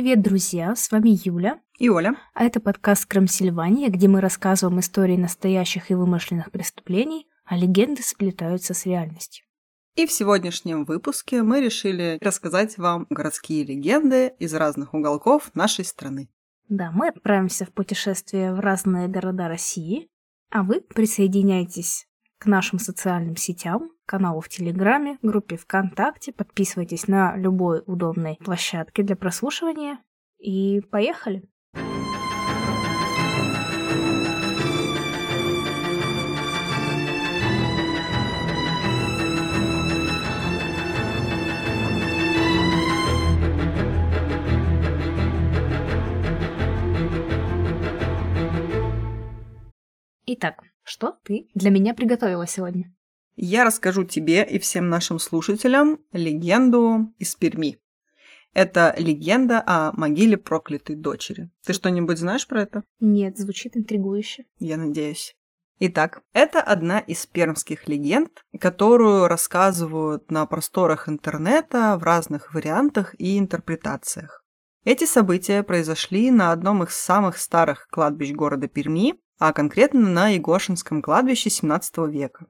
[0.00, 0.74] Привет, друзья!
[0.74, 1.60] С вами Юля.
[1.78, 2.14] И Оля.
[2.32, 8.72] А это подкаст «Крамсильвания», где мы рассказываем истории настоящих и вымышленных преступлений, а легенды сплетаются
[8.72, 9.44] с реальностью.
[9.96, 16.30] И в сегодняшнем выпуске мы решили рассказать вам городские легенды из разных уголков нашей страны.
[16.70, 20.08] Да, мы отправимся в путешествие в разные города России,
[20.48, 22.06] а вы присоединяйтесь
[22.38, 26.32] к нашим социальным сетям, каналу в Телеграме, группе ВКонтакте.
[26.32, 30.00] Подписывайтесь на любой удобной площадке для прослушивания.
[30.40, 31.44] И поехали!
[50.26, 52.92] Итак, что ты для меня приготовила сегодня?
[53.42, 57.78] Я расскажу тебе и всем нашим слушателям легенду из Перми.
[58.52, 61.48] Это легенда о могиле проклятой дочери.
[61.64, 62.84] Ты что-нибудь знаешь про это?
[63.00, 64.44] Нет, звучит интригующе.
[64.58, 65.34] Я надеюсь.
[65.78, 73.38] Итак, это одна из пермских легенд, которую рассказывают на просторах интернета в разных вариантах и
[73.38, 74.44] интерпретациях.
[74.84, 81.00] Эти события произошли на одном из самых старых кладбищ города Перми, а конкретно на Егошинском
[81.00, 82.44] кладбище 17 века.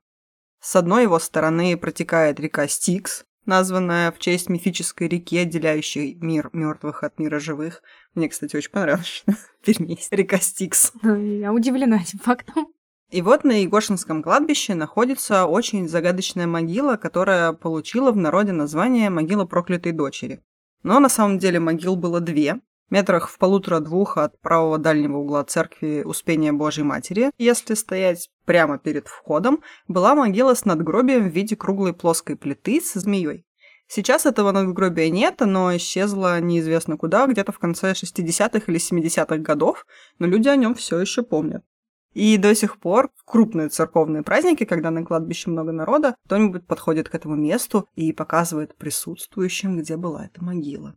[0.60, 7.02] С одной его стороны протекает река Стикс, названная в честь мифической реки, отделяющей мир мертвых
[7.02, 7.82] от мира живых.
[8.14, 10.92] Мне, кстати, очень понравилось, что в Перми есть река Стикс.
[11.02, 12.68] Я удивлена этим фактом.
[13.10, 19.46] И вот на Егошинском кладбище находится очень загадочная могила, которая получила в народе название «Могила
[19.46, 20.42] проклятой дочери».
[20.84, 22.60] Но на самом деле могил было две,
[22.90, 29.08] метрах в полутора-двух от правого дальнего угла церкви Успения Божьей Матери, если стоять прямо перед
[29.08, 33.44] входом, была могила с надгробием в виде круглой плоской плиты со змеей.
[33.86, 39.84] Сейчас этого надгробия нет, оно исчезло неизвестно куда, где-то в конце 60-х или 70-х годов,
[40.18, 41.64] но люди о нем все еще помнят.
[42.12, 47.08] И до сих пор в крупные церковные праздники, когда на кладбище много народа, кто-нибудь подходит
[47.08, 50.96] к этому месту и показывает присутствующим, где была эта могила.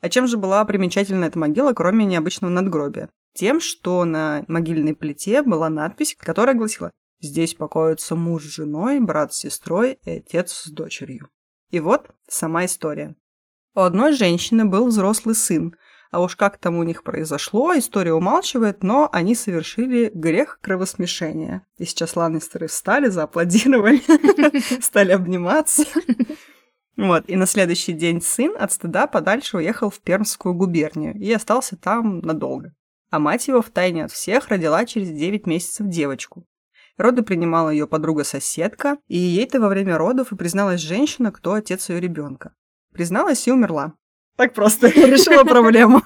[0.00, 3.10] А чем же была примечательна эта могила, кроме необычного надгробия?
[3.34, 6.90] Тем, что на могильной плите была надпись, которая гласила
[7.20, 11.28] «Здесь покоятся муж с женой, брат с сестрой и отец с дочерью».
[11.70, 13.14] И вот сама история.
[13.74, 15.76] У одной женщины был взрослый сын,
[16.10, 21.64] а уж как там у них произошло, история умалчивает, но они совершили грех кровосмешения.
[21.78, 24.02] И сейчас Ланнистеры встали, зааплодировали,
[24.82, 25.84] стали обниматься.
[26.96, 31.76] Вот, и на следующий день сын от стыда подальше уехал в Пермскую губернию и остался
[31.76, 32.74] там надолго.
[33.10, 36.46] А мать его втайне от всех родила через 9 месяцев девочку.
[36.96, 41.98] Роды принимала ее подруга-соседка, и ей-то во время родов и призналась женщина, кто отец ее
[41.98, 42.52] ребенка.
[42.92, 43.94] Призналась и умерла.
[44.36, 46.02] Так просто решила проблему.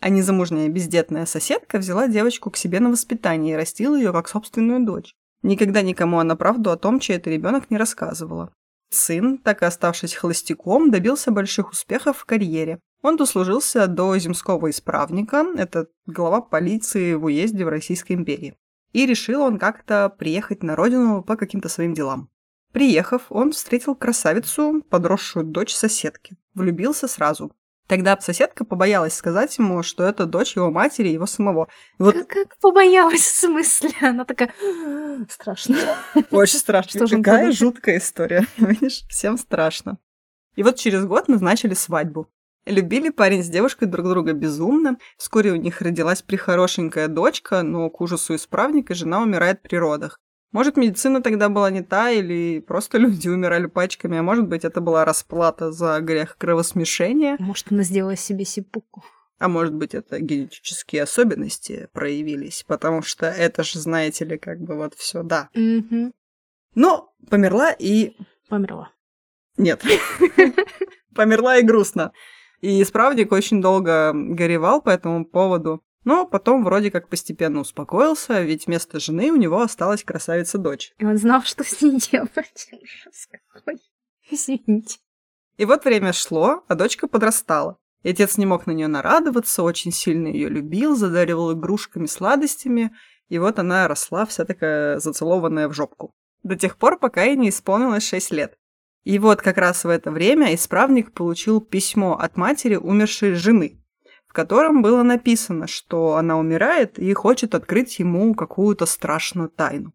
[0.00, 4.84] А незамужняя бездетная соседка взяла девочку к себе на воспитание и растила ее как собственную
[4.86, 5.14] дочь.
[5.42, 8.54] Никогда никому она правду о том, чей это ребенок, не рассказывала.
[8.90, 12.80] Сын, так и оставшись холостяком, добился больших успехов в карьере.
[13.02, 18.56] Он дослужился до земского исправника, это глава полиции в уезде в Российской империи.
[18.92, 22.28] И решил он как-то приехать на родину по каким-то своим делам.
[22.72, 26.36] Приехав, он встретил красавицу, подросшую дочь соседки.
[26.54, 27.52] Влюбился сразу.
[27.90, 31.66] Тогда соседка побоялась сказать ему, что это дочь его матери и его самого.
[31.98, 32.14] Вот...
[32.14, 33.90] Как, как побоялась, в смысле?
[34.00, 34.54] Она такая...
[35.28, 35.76] Страшно.
[36.30, 37.04] Очень страшно.
[37.04, 38.46] Что Какая жуткая история.
[38.58, 39.98] Видишь, всем страшно.
[40.54, 42.28] И вот через год назначили свадьбу.
[42.64, 44.96] Любили парень с девушкой друг друга безумно.
[45.16, 50.20] Вскоре у них родилась прихорошенькая дочка, но к ужасу исправника жена умирает при родах.
[50.52, 54.80] Может, медицина тогда была не та, или просто люди умирали пачками, а может быть, это
[54.80, 57.36] была расплата за грех кровосмешения.
[57.38, 59.04] Может, она сделала себе сипуку.
[59.38, 64.76] А может быть, это генетические особенности проявились, потому что это же, знаете ли, как бы
[64.76, 65.48] вот все, да.
[65.54, 66.12] Мгм.
[66.74, 68.16] Но померла и...
[68.48, 68.92] Померла.
[69.56, 69.82] Нет.
[71.14, 72.12] Померла и грустно.
[72.60, 75.82] И исправник очень долго горевал по этому поводу.
[76.04, 80.94] Но потом вроде как постепенно успокоился, ведь вместо жены у него осталась красавица-дочь.
[80.98, 82.70] И он знал, что с ней делать.
[84.30, 84.98] Извините.
[85.58, 87.76] И вот время шло, а дочка подрастала.
[88.02, 92.96] И отец не мог на нее нарадоваться, очень сильно ее любил, задаривал игрушками, сладостями,
[93.28, 96.14] и вот она росла вся такая зацелованная в жопку.
[96.42, 98.56] До тех пор, пока ей не исполнилось 6 лет.
[99.04, 103.79] И вот как раз в это время исправник получил письмо от матери умершей жены,
[104.30, 109.92] в котором было написано, что она умирает и хочет открыть ему какую-то страшную тайну.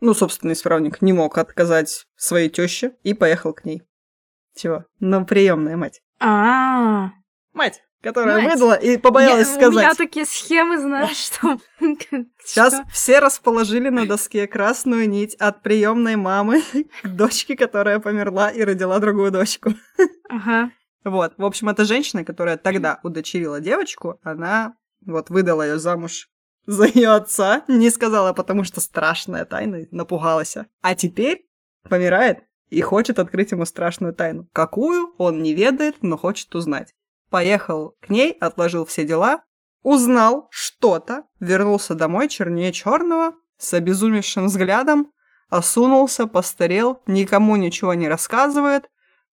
[0.00, 3.82] Ну, собственно, исправник не мог отказать своей теще и поехал к ней.
[4.56, 4.86] Чего?
[4.98, 6.02] Ну, приемная мать.
[6.18, 7.10] А,
[7.54, 8.54] Мать, которая Мать.
[8.54, 9.96] выдала и побоялась я- сказать.
[9.96, 11.58] такие схемы, знаешь, что...
[12.44, 12.84] Сейчас что?
[12.92, 16.60] все расположили на доске красную нить от приемной мамы
[17.04, 19.74] к дочке, которая померла и родила другую дочку.
[20.28, 20.72] Ага.
[21.06, 24.74] Вот, в общем, эта женщина, которая тогда удочерила девочку, она
[25.04, 26.28] вот выдала ее замуж
[26.66, 30.56] за ее отца, не сказала, потому что страшная тайна, напугалась.
[30.82, 31.46] А теперь
[31.88, 34.48] помирает и хочет открыть ему страшную тайну.
[34.52, 36.92] Какую, он не ведает, но хочет узнать.
[37.30, 39.44] Поехал к ней, отложил все дела,
[39.84, 45.12] узнал что-то, вернулся домой чернее черного, с обезумевшим взглядом,
[45.50, 48.88] осунулся, постарел, никому ничего не рассказывает,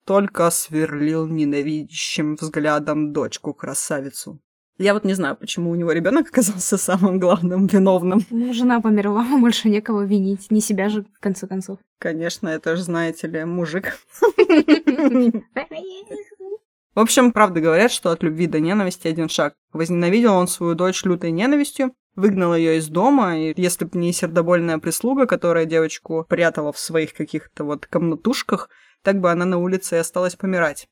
[0.06, 4.40] только сверлил ненавидящим взглядом дочку-красавицу.
[4.78, 8.22] Я вот не знаю, почему у него ребенок оказался самым главным виновным.
[8.32, 10.50] Ну, жена померла, больше некого винить.
[10.50, 11.78] Не себя же, в конце концов.
[12.00, 14.00] Конечно, это же, знаете ли, мужик.
[16.96, 19.56] В общем, правда говорят, что от любви до ненависти один шаг.
[19.72, 24.78] Возненавидел он свою дочь лютой ненавистью, выгнал ее из дома, и если бы не сердобольная
[24.78, 28.70] прислуга, которая девочку прятала в своих каких-то вот комнатушках,
[29.04, 30.88] так бы она на улице и осталась помирать.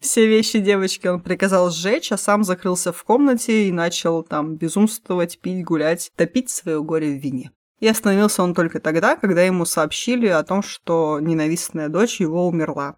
[0.00, 5.38] Все вещи девочки он приказал сжечь, а сам закрылся в комнате и начал там безумствовать,
[5.40, 7.52] пить, гулять, топить свое горе в вине.
[7.80, 12.96] И остановился он только тогда, когда ему сообщили о том, что ненавистная дочь его умерла.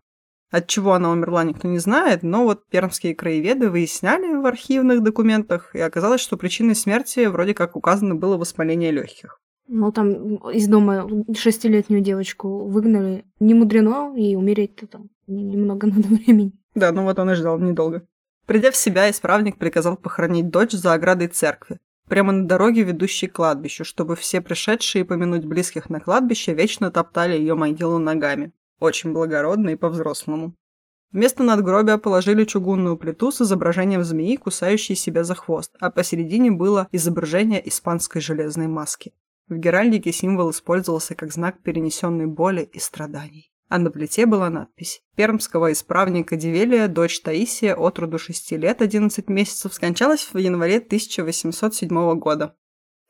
[0.51, 5.75] От чего она умерла, никто не знает, но вот пермские краеведы выясняли в архивных документах,
[5.75, 9.41] и оказалось, что причиной смерти вроде как указано было воспаление легких.
[9.69, 13.25] Ну, там из дома шестилетнюю девочку выгнали.
[13.41, 16.53] Не мудрено, и умереть-то там немного надо времени.
[16.75, 18.07] Да, ну вот он и ждал недолго.
[18.47, 21.79] Придя в себя, исправник приказал похоронить дочь за оградой церкви,
[22.09, 27.37] прямо на дороге, ведущей к кладбищу, чтобы все пришедшие помянуть близких на кладбище вечно топтали
[27.37, 28.53] ее могилу ногами.
[28.79, 30.55] Очень благородно и по-взрослому.
[31.13, 36.89] Вместо надгробия положили чугунную плиту с изображением змеи, кусающей себя за хвост, а посередине было
[36.93, 39.13] изображение испанской железной маски.
[39.49, 43.53] В геральдике символ использовался как знак перенесенной боли и страданий.
[43.69, 49.29] А на плите была надпись «Пермского исправника Дивелия, дочь Таисия, от роду 6 лет 11
[49.29, 52.57] месяцев, скончалась в январе 1807 года».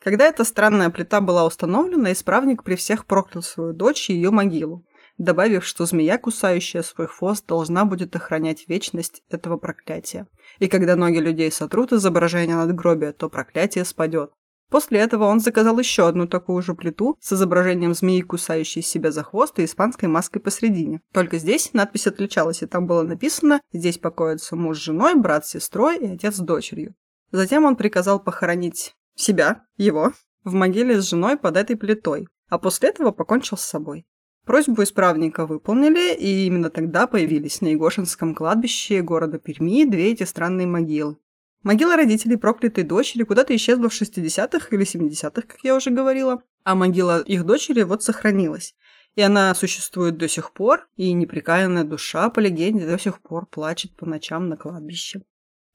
[0.03, 4.87] Когда эта странная плита была установлена, исправник при всех проклял свою дочь и ее могилу,
[5.19, 10.27] добавив, что змея, кусающая свой хвост, должна будет охранять вечность этого проклятия.
[10.59, 14.33] И когда ноги людей сотрут изображение надгробия, то проклятие спадет.
[14.70, 19.23] После этого он заказал еще одну такую же плиту с изображением змеи, кусающей себя за
[19.23, 21.00] хвост и испанской маской посредине.
[21.12, 25.50] Только здесь надпись отличалась, и там было написано «Здесь покоятся муж с женой, брат с
[25.50, 26.94] сестрой и отец с дочерью».
[27.30, 30.12] Затем он приказал похоронить себя, его,
[30.44, 34.06] в могиле с женой под этой плитой, а после этого покончил с собой.
[34.44, 40.68] Просьбу исправника выполнили, и именно тогда появились на Егошинском кладбище города Перми две эти странные
[40.68, 41.16] могилы.
[41.62, 46.75] Могила родителей проклятой дочери куда-то исчезла в 60-х или 70-х, как я уже говорила, а
[46.75, 48.75] могила их дочери вот сохранилась.
[49.16, 53.96] И она существует до сих пор, и непрекаянная душа, по легенде, до сих пор плачет
[53.96, 55.22] по ночам на кладбище.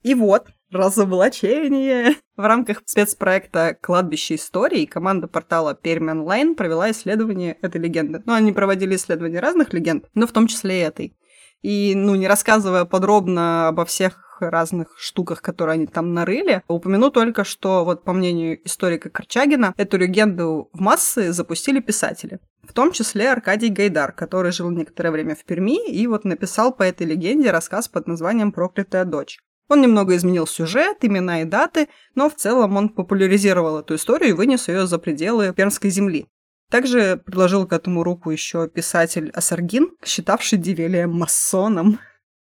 [0.02, 2.16] И вот, разоблачение!
[2.36, 8.22] В рамках спецпроекта «Кладбище историй» команда портала Пермь Онлайн провела исследование этой легенды.
[8.26, 11.16] Ну, они проводили исследования разных легенд, но в том числе и этой.
[11.62, 17.44] И, ну, не рассказывая подробно обо всех разных штуках, которые они там нарыли, упомяну только,
[17.44, 22.40] что, вот по мнению историка Корчагина, эту легенду в массы запустили писатели.
[22.62, 26.82] В том числе Аркадий Гайдар, который жил некоторое время в Перми и вот написал по
[26.82, 29.38] этой легенде рассказ под названием «Проклятая дочь».
[29.68, 34.32] Он немного изменил сюжет, имена и даты, но в целом он популяризировал эту историю и
[34.34, 36.26] вынес ее за пределы Пермской земли.
[36.70, 41.98] Также приложил к этому руку еще писатель Асаргин, считавший Дивелия масоном.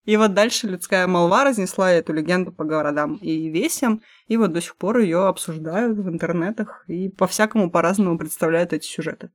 [0.07, 4.61] И вот дальше людская молва разнесла эту легенду по городам и весям, и вот до
[4.61, 9.31] сих пор ее обсуждают в интернетах и по-всякому по-разному представляют эти сюжеты.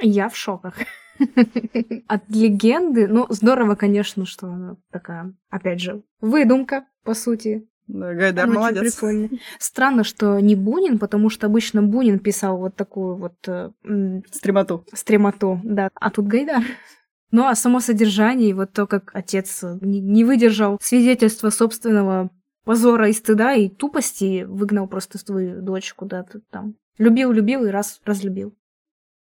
[0.00, 0.74] Я в шоках.
[2.08, 7.68] От легенды, ну, здорово, конечно, что она такая, опять же, выдумка, по сути.
[7.86, 8.94] Да, Гайдар Очень молодец.
[8.94, 9.28] прикольно.
[9.58, 14.86] Странно, что не Бунин, потому что обычно Бунин писал вот такую вот э, м, Стремоту.
[14.94, 16.62] стремоту, да, а тут Гайдар.
[17.34, 22.30] Ну, а само содержание, и вот то, как отец э, не, не выдержал свидетельства собственного
[22.64, 26.76] позора и стыда и тупости, выгнал просто свою дочь куда-то там.
[26.96, 28.54] Любил, любил и раз разлюбил.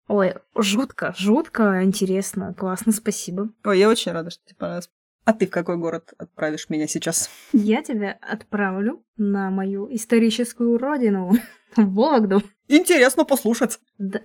[0.08, 3.48] Ой, жутко, жутко, интересно, классно, спасибо.
[3.64, 4.90] Ой, я очень рада, что тебе понравилось.
[5.24, 7.30] А ты в какой город отправишь меня сейчас?
[7.54, 11.32] Я тебя отправлю на мою историческую родину,
[11.76, 12.42] в Вологду.
[12.68, 13.78] Интересно послушать.
[13.96, 14.20] Да.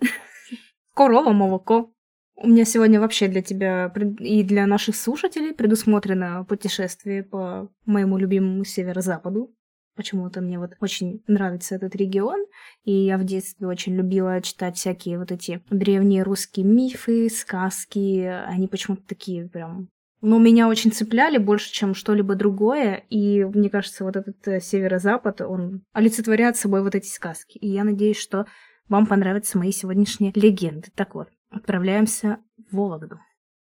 [0.93, 1.93] Корова, молоко.
[2.39, 8.63] У меня сегодня вообще для тебя и для наших слушателей предусмотрено путешествие по моему любимому
[8.63, 9.55] северо-западу.
[9.95, 12.45] Почему-то мне вот очень нравится этот регион,
[12.83, 18.21] и я в детстве очень любила читать всякие вот эти древние русские мифы, сказки.
[18.45, 19.89] Они почему-то такие прям...
[20.21, 25.41] Ну, меня очень цепляли больше, чем что-либо другое, и мне кажется, вот этот э, северо-запад,
[25.41, 27.57] он олицетворяет собой вот эти сказки.
[27.57, 28.45] И я надеюсь, что
[28.89, 30.87] вам понравятся мои сегодняшние легенды.
[30.95, 33.19] Так вот, отправляемся в Вологду.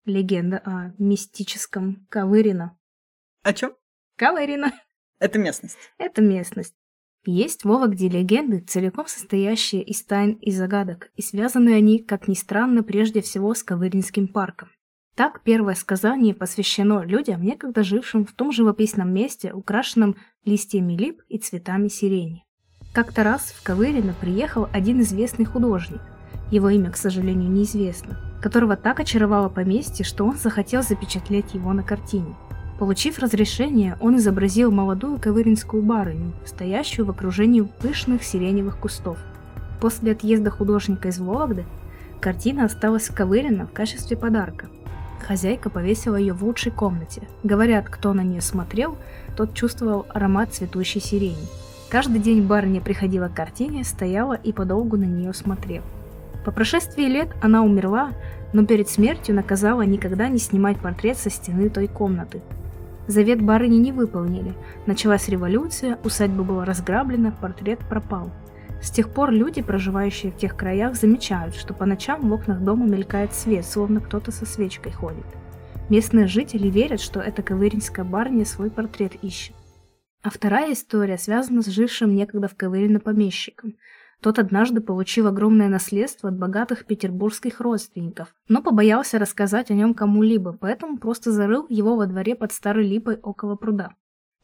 [0.04, 2.78] Легенда о мистическом Кавырина.
[3.42, 3.73] О чем?
[4.16, 4.73] Кавырина—
[5.18, 5.78] Это местность.
[5.99, 6.75] это местность.
[7.25, 12.35] Есть в Вологде легенды, целиком состоящие из тайн и загадок, и связаны они, как ни
[12.35, 14.71] странно, прежде всего с Кавыринским парком.
[15.14, 21.38] Так, первое сказание посвящено людям, некогда жившим в том живописном месте, украшенном листьями лип и
[21.38, 22.45] цветами сирени.
[22.95, 26.00] Как-то раз в Ковырино приехал один известный художник,
[26.50, 31.83] его имя, к сожалению, неизвестно, которого так очаровало поместье, что он захотел запечатлеть его на
[31.83, 32.35] картине.
[32.78, 39.19] Получив разрешение, он изобразил молодую ковыринскую барыню, стоящую в окружении пышных сиреневых кустов.
[39.81, 41.64] После отъезда художника из Вологды
[42.21, 44.67] картина осталась в Ковырино в качестве подарка.
[45.26, 47.23] Хозяйка повесила ее в лучшей комнате.
[47.43, 48.97] Говорят, кто на нее смотрел,
[49.37, 51.49] тот чувствовал аромат цветущей сирени.
[51.90, 55.85] Каждый день барыня приходила к картине, стояла и подолгу на нее смотрела.
[56.45, 58.12] По прошествии лет она умерла,
[58.52, 62.40] но перед смертью наказала никогда не снимать портрет со стены той комнаты.
[63.07, 64.54] Завет барыни не выполнили.
[64.87, 68.30] Началась революция, усадьба была разграблена, портрет пропал.
[68.83, 72.87] С тех пор люди, проживающие в тех краях, замечают, что по ночам в окнах дома
[72.87, 75.26] мелькает свет, словно кто-то со свечкой ходит.
[75.88, 79.54] Местные жители верят, что эта ковыринская барыня свой портрет ищет.
[80.23, 83.75] А вторая история связана с жившим некогда в Ковырино помещиком.
[84.21, 90.53] Тот однажды получил огромное наследство от богатых петербургских родственников, но побоялся рассказать о нем кому-либо,
[90.53, 93.95] поэтому просто зарыл его во дворе под старой липой около пруда.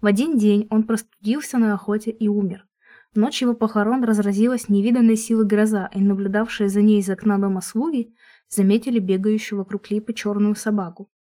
[0.00, 2.66] В один день он простудился на охоте и умер.
[3.14, 7.61] В ночь его похорон разразилась невиданной силы гроза, и наблюдавшие за ней из окна дома
[7.61, 8.14] слуги
[8.49, 11.11] заметили бегающую вокруг липы черную собаку.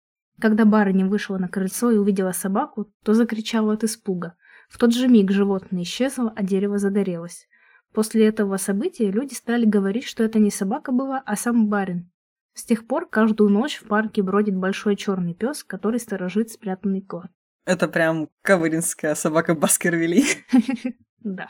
[0.40, 4.34] Когда барыня вышла на крыльцо и увидела собаку, то закричала от испуга.
[4.68, 7.46] В тот же миг животное исчезло, а дерево загорелось.
[7.94, 12.10] После этого события люди стали говорить, что это не собака была, а сам барин.
[12.52, 17.30] С тех пор каждую ночь в парке бродит большой черный пес, который сторожит спрятанный клад.
[17.64, 20.24] Это прям ковыринская собака Баскервилей.
[21.20, 21.48] Да.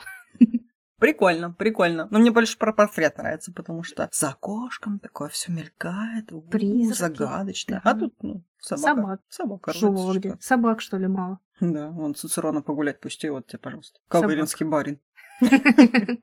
[1.00, 2.06] Прикольно, прикольно.
[2.12, 7.18] Но мне больше про портрет нравится, потому что за окошком такое все мелькает, Призраки.
[7.18, 7.80] загадочно.
[7.84, 7.90] Да.
[7.90, 8.86] А тут, ну, собака.
[8.94, 9.20] Собак.
[9.28, 9.72] Собака.
[9.72, 10.36] Что.
[10.38, 11.40] Собак, что ли, мало?
[11.58, 13.98] Да, вон Цицерона погулять пусти, вот тебе, пожалуйста.
[14.06, 15.00] Ковыринский барин.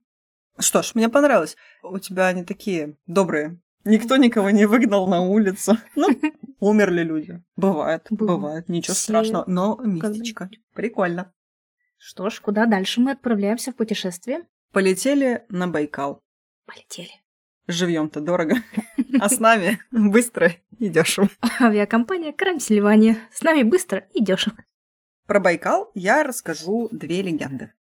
[0.62, 1.58] Что ж, мне понравилось.
[1.84, 3.60] У тебя они такие добрые.
[3.84, 5.78] Никто никого не выгнал на улицу.
[5.96, 6.10] Ну,
[6.60, 7.44] умерли люди.
[7.56, 8.70] Бывает, Бывает.
[8.70, 9.44] Ничего страшного.
[9.48, 10.50] Но мистичка.
[10.74, 11.34] Прикольно.
[11.98, 14.48] Что ж, куда дальше мы отправляемся в путешествие?
[14.72, 16.22] Полетели на Байкал.
[16.66, 17.12] Полетели.
[17.68, 18.56] Живьем-то дорого.
[19.20, 21.30] А с нами быстро и дешево.
[21.60, 23.18] Авиакомпания Крансильвания.
[23.32, 24.58] С нами быстро и дешево.
[25.28, 27.74] Про Байкал я расскажу две легенды.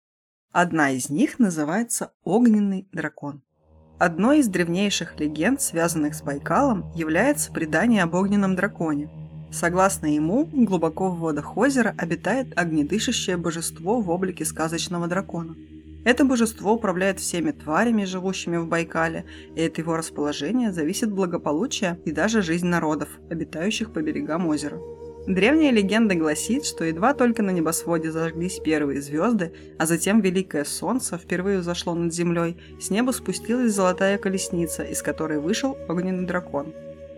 [0.53, 3.41] Одна из них называется «Огненный дракон».
[4.01, 9.09] Одной из древнейших легенд, связанных с Байкалом, является предание об огненном драконе.
[9.53, 15.55] Согласно ему, глубоко в водах озера обитает огнедышащее божество в облике сказочного дракона.
[16.05, 22.11] Это божество управляет всеми тварями, живущими в Байкале, и от его расположения зависит благополучие и
[22.11, 24.81] даже жизнь народов, обитающих по берегам озера.
[25.27, 31.19] Древняя легенда гласит, что едва только на небосводе зажглись первые звезды, а затем великое солнце
[31.19, 36.73] впервые взошло над землей, с неба спустилась золотая колесница, из которой вышел огненный дракон.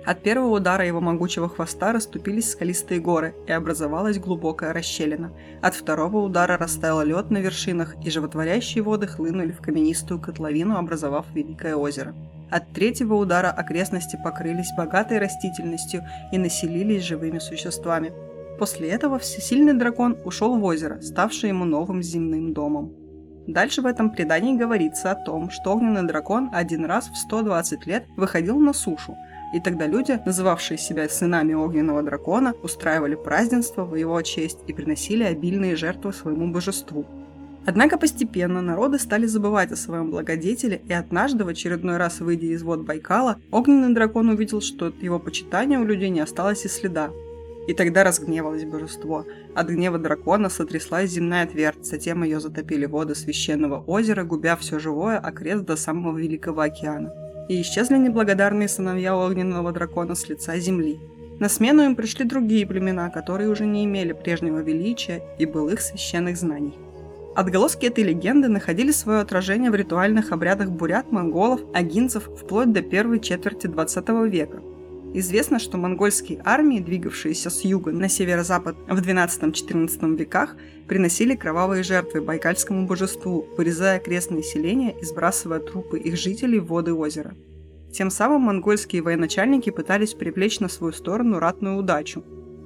[0.05, 5.33] От первого удара его могучего хвоста расступились скалистые горы и образовалась глубокая расщелина.
[5.61, 11.27] От второго удара растаял лед на вершинах, и животворящие воды хлынули в каменистую котловину, образовав
[11.33, 12.17] Великое озеро.
[12.53, 18.13] От третьего удара окрестности покрылись богатой растительностью и населились живыми существами.
[18.59, 22.93] После этого всесильный дракон ушел в озеро, ставшее ему новым земным домом.
[23.47, 28.05] Дальше в этом предании говорится о том, что огненный дракон один раз в 120 лет
[28.17, 29.17] выходил на сушу–
[29.53, 35.25] и тогда люди, называвшие себя сынами огненного дракона, устраивали празднество в его честь и приносили
[35.25, 37.05] обильные жертвы своему божеству.
[37.65, 42.63] Однако постепенно народы стали забывать о своем благодетеле, и однажды, в очередной раз выйдя из
[42.63, 47.11] вод Байкала, огненный дракон увидел, что от его почитания у людей не осталось и следа.
[47.69, 49.25] И тогда разгневалось божество.
[49.55, 55.19] От гнева дракона сотряслась земная твердь, затем ее затопили воды священного озера, губя все живое
[55.19, 57.13] окрест до самого Великого океана
[57.49, 60.99] и исчезли неблагодарные сыновья огненного дракона с лица земли.
[61.39, 66.37] На смену им пришли другие племена, которые уже не имели прежнего величия и былых священных
[66.37, 66.75] знаний.
[67.35, 73.21] Отголоски этой легенды находили свое отражение в ритуальных обрядах бурят, монголов, агинцев вплоть до первой
[73.21, 74.61] четверти 20 века–
[75.15, 80.57] Известно, что монгольские армии, двигавшиеся с юга на северо-запад в XII-XIV веках,
[80.89, 86.95] приносили кровавые жертвы байкальскому божеству, вырезая крестные селения и сбрасывая трупы их жителей в воды
[86.95, 87.35] озера.
[87.93, 92.25] Тем самым монгольские военачальники пытались привлечь на свою сторону ратную удачу,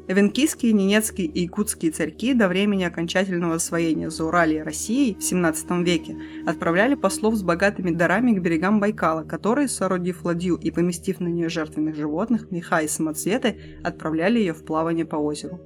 [0.08, 6.94] Эвенкийские, Ненецкие и Якутские царьки до времени окончательного освоения Зауралья России в XVII веке отправляли
[6.94, 11.96] послов с богатыми дарами к берегам Байкала, которые, соорудив ладью и поместив на нее жертвенных
[11.96, 15.60] животных, меха и самоцветы, отправляли ее в плавание по озеру.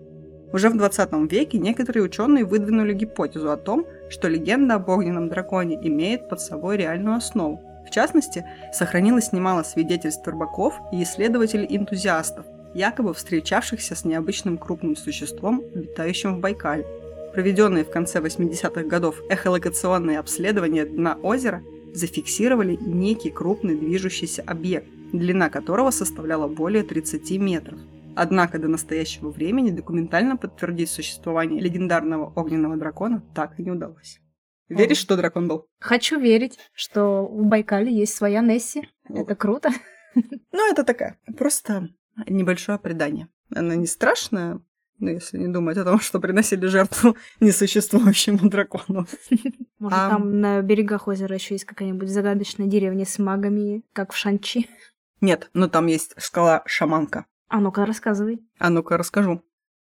[0.55, 5.79] Уже в 20 веке некоторые ученые выдвинули гипотезу о том, что легенда об огненном драконе
[5.87, 7.61] имеет под собой реальную основу.
[7.87, 16.37] В частности, сохранилось немало свидетельств рыбаков и исследователей-энтузиастов, якобы встречавшихся с необычным крупным существом, обитающим
[16.37, 16.87] в Байкале.
[17.33, 21.63] Проведенные в конце 80-х годов эхолокационные обследования дна озера
[21.95, 27.79] зафиксировали некий крупный движущийся объект, длина которого составляла более 30 метров.
[28.17, 34.21] Однако до настоящего времени документально подтвердить существование легендарного огненного дракона так и не удалось.
[34.69, 35.67] Веришь, что дракон был?
[35.81, 38.89] Хочу верить, что в Байкале есть своя Несси.
[39.09, 39.71] Это круто.
[40.15, 41.89] Ну, это такая, просто
[42.27, 43.29] небольшое предание.
[43.55, 44.61] Оно не страшное,
[45.01, 49.07] ну, если не думать о том, что приносили жертву несуществующему дракону.
[49.79, 50.11] Может, а...
[50.11, 54.69] там на берегах озера еще есть какая-нибудь загадочная деревня с магами, как в Шанчи?
[55.21, 57.27] Нет, но там есть скала Шаманка.
[57.49, 58.41] А ну-ка, рассказывай.
[58.59, 59.43] А ну-ка, расскажу.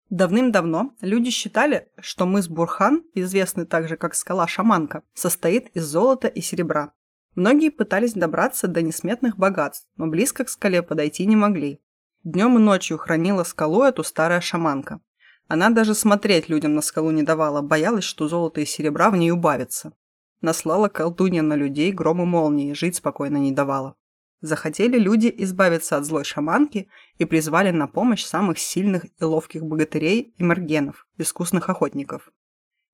[0.09, 6.41] Давным-давно люди считали, что мыс Бурхан, известный также как скала Шаманка, состоит из золота и
[6.41, 6.93] серебра.
[7.35, 11.81] Многие пытались добраться до несметных богатств, но близко к скале подойти не могли.
[12.29, 14.99] Днем и ночью хранила скалу эту старая шаманка.
[15.47, 19.31] Она даже смотреть людям на скалу не давала, боялась, что золото и серебра в ней
[19.31, 19.93] убавится.
[20.41, 23.95] Наслала колдунья на людей гром и молнии, жить спокойно не давала.
[24.41, 30.33] Захотели люди избавиться от злой шаманки и призвали на помощь самых сильных и ловких богатырей
[30.35, 32.33] и мергенов, искусных охотников.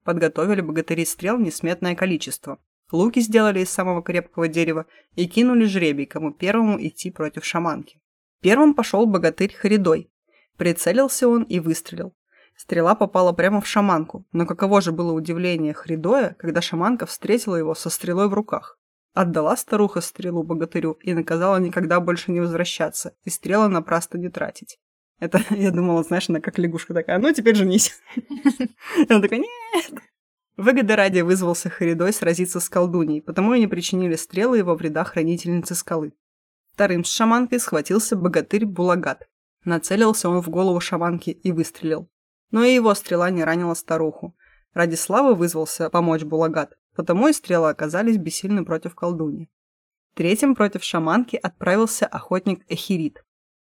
[0.03, 2.59] Подготовили богатыри стрел несметное количество.
[2.91, 7.99] Луки сделали из самого крепкого дерева и кинули жребий, кому первому идти против шаманки.
[8.43, 10.11] Первым пошел богатырь Харидой.
[10.57, 12.13] Прицелился он и выстрелил.
[12.57, 17.73] Стрела попала прямо в шаманку, но каково же было удивление Хридоя, когда шаманка встретила его
[17.73, 18.77] со стрелой в руках.
[19.13, 24.77] Отдала старуха стрелу богатырю и наказала никогда больше не возвращаться и стрелы напрасно не тратить.
[25.21, 27.93] Это, я думала, знаешь, она как лягушка такая, ну теперь женись.
[28.17, 30.01] И он такой, нет.
[30.57, 35.75] Выгода ради вызвался Харидой сразиться с колдуней, потому и не причинили стрелы его вреда хранительницы
[35.75, 36.11] скалы.
[36.73, 39.27] Вторым с шаманкой схватился богатырь Булагат.
[39.63, 42.09] Нацелился он в голову шаманки и выстрелил.
[42.49, 44.35] Но и его стрела не ранила старуху.
[44.73, 49.51] Ради славы вызвался помочь Булагат, потому и стрелы оказались бессильны против колдуни.
[50.15, 53.23] Третьим против шаманки отправился охотник Эхирит.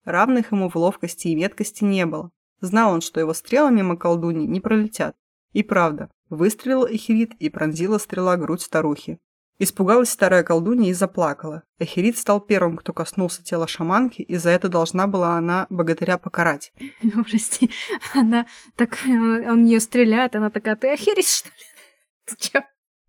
[0.04, 2.30] Равных ему в ловкости и меткости не было.
[2.60, 5.16] Знал он, что его стрелы мимо колдуни не пролетят.
[5.52, 9.18] И правда, выстрелил Эхирит и пронзила стрела грудь старухи.
[9.62, 11.62] Испугалась старая колдунья и заплакала.
[11.78, 16.72] Эхерит стал первым, кто коснулся тела шаманки, и за это должна была она богатыря покарать.
[17.00, 17.70] Ну, прости,
[18.12, 18.98] она так...
[19.06, 21.54] Он нее стреляет, она такая, ты охеришь, что ли?
[22.26, 22.62] Ты чё?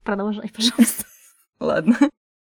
[0.04, 1.06] Продолжай, пожалуйста.
[1.60, 1.98] Ладно.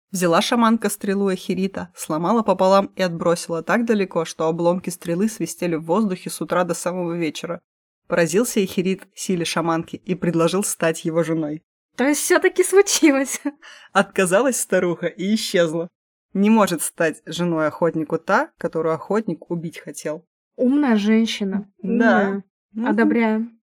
[0.09, 5.85] Взяла шаманка стрелу Эхирита, сломала пополам и отбросила так далеко, что обломки стрелы свистели в
[5.85, 7.61] воздухе с утра до самого вечера.
[8.07, 11.61] Поразился Эхирит силе шаманки и предложил стать его женой.
[11.95, 13.41] То есть все-таки случилось.
[13.91, 15.87] Отказалась старуха и исчезла.
[16.33, 20.25] Не может стать женой охотнику та, которую охотник убить хотел.
[20.55, 21.69] Умная женщина.
[21.81, 22.43] Да.
[22.73, 22.89] Умная.
[22.89, 23.59] Одобряем.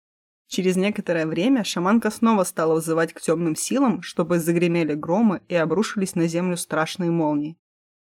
[0.48, 6.16] Через некоторое время шаманка снова стала вызывать к темным силам, чтобы загремели громы и обрушились
[6.16, 7.58] на землю страшные молнии.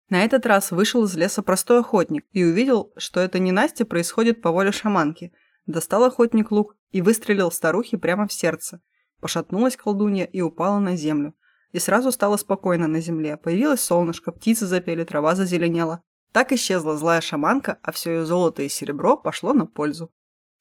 [0.09, 4.41] На этот раз вышел из леса простой охотник и увидел, что это не Настя происходит
[4.41, 5.33] по воле шаманки.
[5.65, 8.81] Достал охотник лук и выстрелил старухе прямо в сердце.
[9.19, 11.33] Пошатнулась колдунья и упала на землю.
[11.71, 13.37] И сразу стало спокойно на земле.
[13.37, 16.01] Появилось солнышко, птицы запели, трава зазеленела.
[16.31, 20.11] Так исчезла злая шаманка, а все ее золото и серебро пошло на пользу.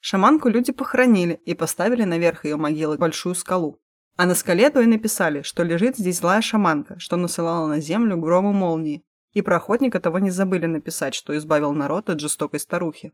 [0.01, 3.81] Шаманку люди похоронили и поставили наверх ее могилы большую скалу.
[4.17, 8.17] А на скале то и написали, что лежит здесь злая шаманка, что насылала на землю
[8.17, 9.03] громы молнии.
[9.33, 13.13] И про охотника того не забыли написать, что избавил народ от жестокой старухи.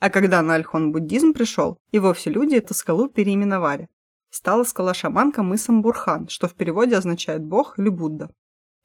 [0.00, 3.88] А когда на Альхон-буддизм пришел, и вовсе люди эту скалу переименовали.
[4.32, 8.30] Стала скала шаманка мысом Бурхан, что в переводе означает «бог» или «Будда».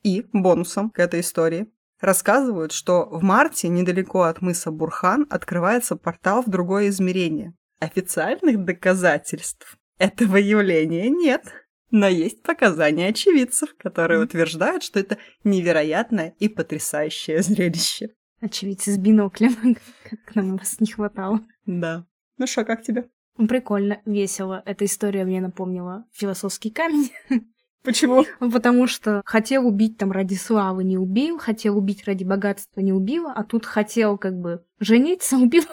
[0.04, 6.44] И, бонусом к этой истории, Рассказывают, что в марте недалеко от мыса Бурхан открывается портал
[6.44, 7.56] в другое измерение.
[7.80, 11.44] Официальных доказательств этого явления нет.
[11.90, 18.10] Но есть показания очевидцев, которые утверждают, что это невероятное и потрясающее зрелище.
[18.42, 21.40] Очевидцы с биноклем, как нам вас не хватало.
[21.66, 22.06] Да.
[22.38, 23.10] Ну что, как тебе?
[23.38, 24.64] Прикольно, весело.
[24.66, 27.12] Эта история мне напомнила философский камень.
[27.84, 28.26] Почему?
[28.40, 33.28] Потому что хотел убить там ради славы, не убил, хотел убить ради богатства, не убил,
[33.28, 35.64] а тут хотел как бы жениться, убил.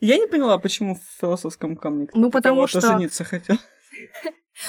[0.00, 2.80] Я не поняла, почему в философском камне ну, потому что...
[2.80, 3.56] жениться хотел.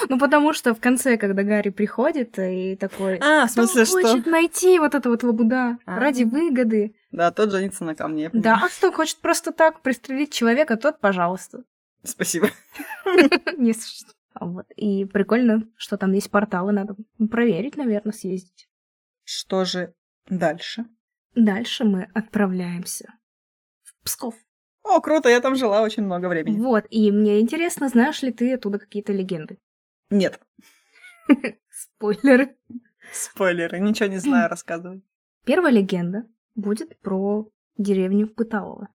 [0.08, 3.18] Ну, потому что в конце, когда Гарри приходит и такой...
[3.18, 4.00] А, в смысле, что?
[4.00, 6.00] хочет найти вот это вот лабуда а.
[6.00, 6.94] ради выгоды.
[7.14, 11.62] Да, тот женится на камне, Да, а кто хочет просто так пристрелить человека, тот, пожалуйста.
[12.02, 12.48] Спасибо.
[13.56, 14.12] Не что.
[14.40, 14.66] Вот.
[14.74, 16.96] И прикольно, что там есть порталы, надо
[17.30, 18.68] проверить, наверное, съездить.
[19.22, 19.94] Что же
[20.28, 20.86] дальше?
[21.36, 23.14] Дальше мы отправляемся
[23.84, 24.34] в Псков.
[24.82, 26.58] О, круто, я там жила очень много времени.
[26.58, 29.60] Вот, и мне интересно, знаешь ли ты оттуда какие-то легенды?
[30.10, 30.40] Нет.
[31.70, 32.56] Спойлеры.
[33.12, 35.04] Спойлеры, ничего не знаю, рассказывай.
[35.44, 38.88] Первая легенда будет про деревню Пыталово.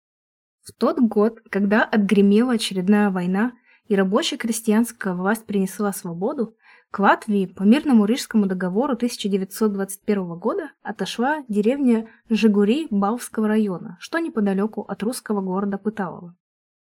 [0.63, 3.53] В тот год, когда отгремела очередная война,
[3.87, 6.55] и рабочая крестьянская власть принесла свободу,
[6.91, 14.81] к Латвии по мирному Рижскому договору 1921 года отошла деревня Жигури Балвского района, что неподалеку
[14.81, 16.35] от русского города Пыталово.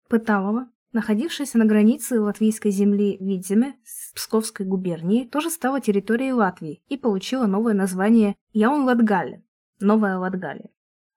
[0.09, 6.97] Пыталово, находившаяся на границе латвийской земли Видземе с Псковской губернией, тоже стала территорией Латвии и
[6.97, 9.43] получила новое название Яун-Латгале–
[9.81, 10.71] Новая Латгалия.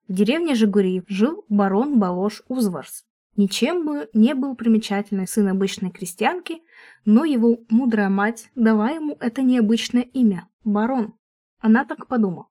[0.08, 3.04] В деревне Жигури жил барон Балош Узварс,
[3.36, 6.62] Ничем бы не был примечательный сын обычной крестьянки,
[7.04, 11.14] но его мудрая мать дала ему это необычное имя– барон.
[11.60, 12.48] Она так подумала.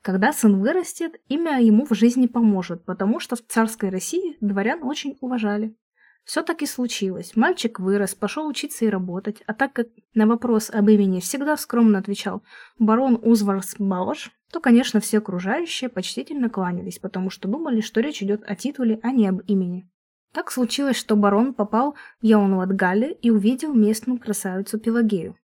[0.00, 5.16] Когда сын вырастет, имя ему в жизни поможет, потому что в царской России дворян очень
[5.20, 5.76] уважали.
[6.24, 7.36] Все так и случилось.
[7.36, 11.98] Мальчик вырос, пошел учиться и работать, а так как на вопрос об имени всегда скромно
[11.98, 12.42] отвечал
[12.78, 18.44] барон Узварс Балаш, то, конечно, все окружающие почтительно кланялись, потому что думали, что речь идет
[18.46, 19.90] о титуле, а не об имени.
[20.32, 25.36] Так случилось, что барон попал в Яунватгале и увидел местную красавицу Пелагею.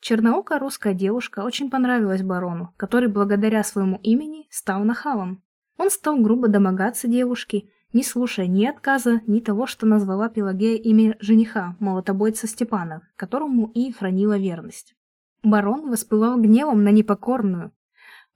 [0.00, 5.42] Черноокая русская девушка очень понравилась барону, который благодаря своему имени стал нахалом.
[5.76, 11.16] Он стал грубо домогаться девушке, не слушая ни отказа, ни того, что назвала Пелагея имя
[11.20, 14.94] жениха, молотобойца Степана, которому и хранила верность.
[15.42, 17.72] Барон воспылал гневом на непокорную.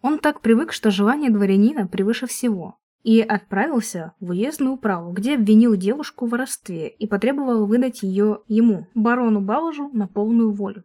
[0.03, 5.77] Он так привык, что желание дворянина превыше всего, и отправился в уездную управу, где обвинил
[5.77, 10.85] девушку в воровстве и потребовал выдать ее ему, барону Балажу, на полную волю.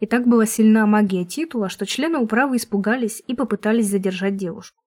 [0.00, 4.82] И так была сильна магия титула, что члены управы испугались и попытались задержать девушку.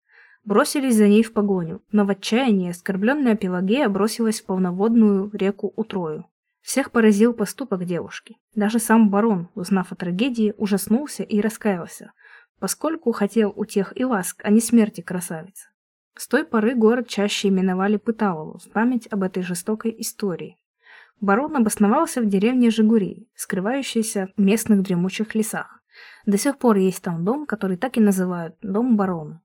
[0.46, 6.26] Бросились за ней в погоню, но в отчаянии оскорбленная Пелагея бросилась в полноводную реку Утрою.
[6.62, 8.38] Всех поразил поступок девушки.
[8.56, 12.12] Даже сам барон, узнав о трагедии, ужаснулся и раскаялся,
[12.60, 15.68] поскольку хотел у тех и ласк, а не смерти красавицы.
[16.16, 20.58] С той поры город чаще именовали Пыталову в память об этой жестокой истории.
[21.22, 25.82] Барон обосновался в деревне Жигури, скрывающейся в местных дремучих лесах.
[26.26, 29.42] До сих пор есть там дом, который так и называют «Дом барона».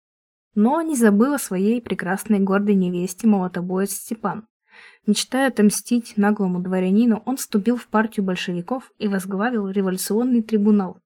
[0.54, 4.46] Но не забыл о своей прекрасной гордой невесте молотобоец Степан.
[5.06, 11.00] Мечтая отомстить наглому дворянину, он вступил в партию большевиков и возглавил революционный трибунал,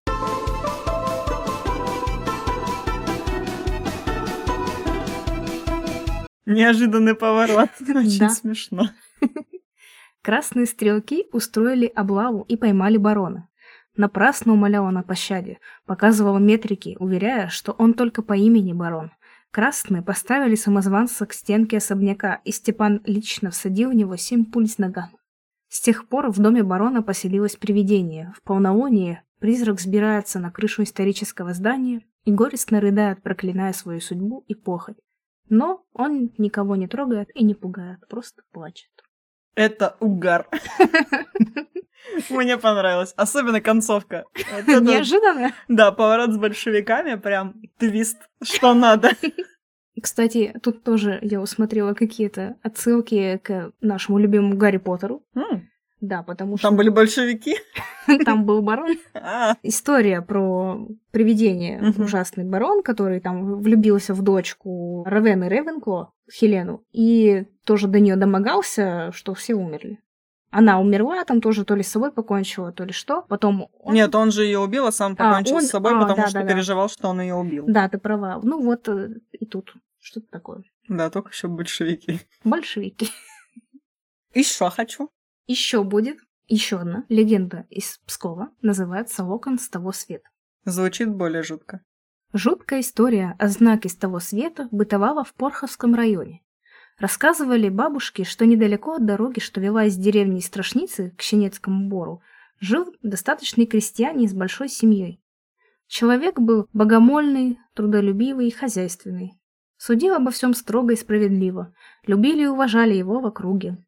[6.48, 7.68] Неожиданный поворот.
[7.80, 8.88] Очень смешно.
[10.22, 13.50] Красные стрелки устроили облаву и поймали барона.
[13.96, 19.10] Напрасно умолял он о пощаде, показывал метрики, уверяя, что он только по имени барон.
[19.50, 24.78] Красные поставили самозванца к стенке особняка, и Степан лично всадил в него семь пуль с
[24.78, 25.10] ногам.
[25.68, 28.32] С тех пор в доме барона поселилось привидение.
[28.34, 34.54] В полнолуние призрак взбирается на крышу исторического здания и горестно рыдает, проклиная свою судьбу и
[34.54, 34.96] похоть.
[35.50, 38.90] Но он никого не трогает и не пугает, просто плачет.
[39.54, 40.46] Это угар.
[42.30, 43.12] Мне понравилось.
[43.16, 44.24] Особенно концовка.
[44.66, 45.52] Неожиданно?
[45.66, 49.10] Да, поворот с большевиками, прям твист, что надо.
[50.00, 55.24] Кстати, тут тоже я усмотрела какие-то отсылки к нашему любимому Гарри Поттеру.
[56.00, 56.68] Да, потому что...
[56.68, 57.56] Там были большевики?
[58.24, 58.96] Там был барон.
[59.14, 59.56] А.
[59.62, 61.92] История про привидение.
[61.98, 69.10] Ужасный барон, который там влюбился в дочку Равены Ревенкло, Хелену, и тоже до нее домогался,
[69.12, 69.98] что все умерли.
[70.50, 73.22] Она умерла, там тоже то ли с собой покончила, то ли что.
[73.28, 73.94] Потом он...
[73.94, 75.62] Нет, он же ее убил, а сам покончил а, он...
[75.62, 76.92] с собой, а, потому да, что да, переживал, да.
[76.92, 77.64] что он ее убил.
[77.66, 78.40] Да, ты права.
[78.42, 80.62] Ну вот э, и тут что-то такое.
[80.88, 82.20] Да, только еще большевики.
[82.44, 83.10] Большевики.
[84.32, 85.10] Еще хочу.
[85.48, 90.28] Еще будет еще одна легенда из Пскова, называется «Локон с того света».
[90.66, 91.80] Звучит более жутко.
[92.34, 96.42] Жуткая история о знаке с того света бытовала в Порховском районе.
[96.98, 102.20] Рассказывали бабушки, что недалеко от дороги, что вела из деревни Страшницы к Щенецкому бору,
[102.60, 105.18] жил достаточный крестьянин с большой семьей.
[105.86, 109.40] Человек был богомольный, трудолюбивый и хозяйственный.
[109.78, 111.74] Судил обо всем строго и справедливо,
[112.06, 113.78] любили и уважали его в округе.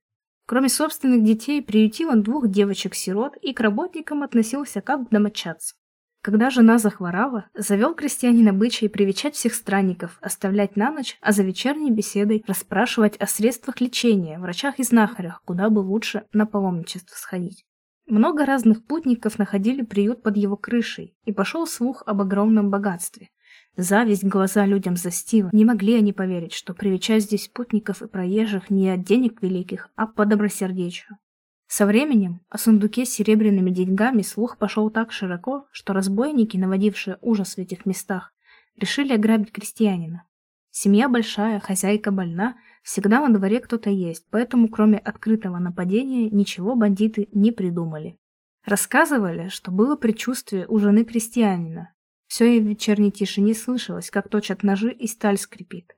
[0.51, 5.79] Кроме собственных детей, приютил он двух девочек-сирот и к работникам относился как к домочадцам.
[6.23, 11.93] Когда жена захворала, завел крестьянин обычай привечать всех странников, оставлять на ночь, а за вечерней
[11.93, 17.65] беседой расспрашивать о средствах лечения, врачах и знахарях, куда бы лучше на паломничество сходить.
[18.09, 23.29] Много разных путников находили приют под его крышей, и пошел слух об огромном богатстве.
[23.77, 28.91] Зависть глаза людям застила, не могли они поверить, что привечать здесь путников и проезжих не
[28.91, 31.19] от денег великих, а по добросердечию.
[31.67, 37.55] Со временем о сундуке с серебряными деньгами слух пошел так широко, что разбойники, наводившие ужас
[37.55, 38.33] в этих местах,
[38.77, 40.25] решили ограбить крестьянина.
[40.73, 47.29] Семья большая, хозяйка больна, всегда на дворе кто-то есть, поэтому кроме открытого нападения ничего бандиты
[47.33, 48.17] не придумали.
[48.65, 51.93] Рассказывали, что было предчувствие у жены крестьянина.
[52.31, 55.95] Все и в вечерней тишине слышалось, как точат ножи и сталь скрипит.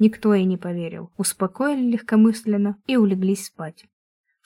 [0.00, 3.84] Никто ей не поверил, успокоили легкомысленно и улеглись спать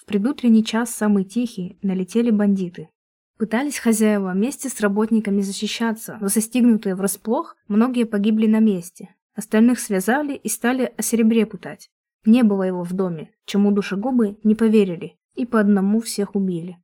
[0.09, 2.89] предутренний час, самый тихий, налетели бандиты.
[3.37, 9.15] Пытались хозяева вместе с работниками защищаться, но застигнутые врасплох, многие погибли на месте.
[9.37, 11.91] Остальных связали и стали о серебре пытать.
[12.25, 16.79] Не было его в доме, чему душегубы не поверили, и по одному всех убили.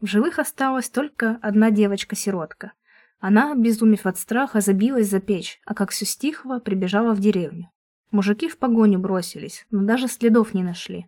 [0.00, 2.72] В живых осталась только одна девочка-сиротка.
[3.20, 7.70] Она, безумев от страха, забилась за печь, а как все стихло, прибежала в деревню.
[8.10, 11.06] Мужики в погоню бросились, но даже следов не нашли.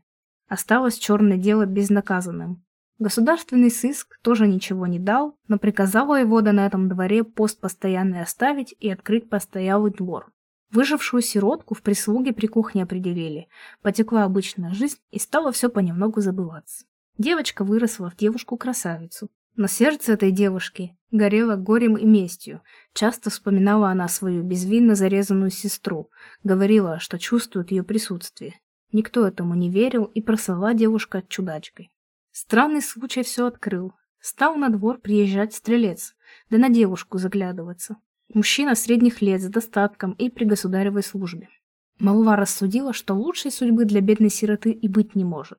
[0.48, 2.64] Осталось черное дело безнаказанным.
[2.98, 8.74] Государственный сыск тоже ничего не дал, но приказал воевода на этом дворе пост постоянный оставить
[8.78, 10.30] и открыть постоялый двор.
[10.70, 13.48] Выжившую сиротку в прислуге при кухне определили.
[13.80, 16.84] Потекла обычная жизнь и стало все понемногу забываться.
[17.16, 19.30] Девочка выросла в девушку-красавицу.
[19.60, 22.62] Но сердце этой девушки горело горем и местью.
[22.94, 26.08] Часто вспоминала она свою безвинно зарезанную сестру,
[26.42, 28.58] говорила, что чувствует ее присутствие.
[28.90, 31.90] Никто этому не верил, и прослала девушка чудачкой.
[32.32, 33.92] Странный случай все открыл.
[34.18, 36.14] Стал на двор приезжать стрелец,
[36.48, 37.98] да на девушку заглядываться.
[38.32, 41.50] Мужчина средних лет с достатком и при государевой службе.
[41.98, 45.58] Молва рассудила, что лучшей судьбы для бедной сироты и быть не может.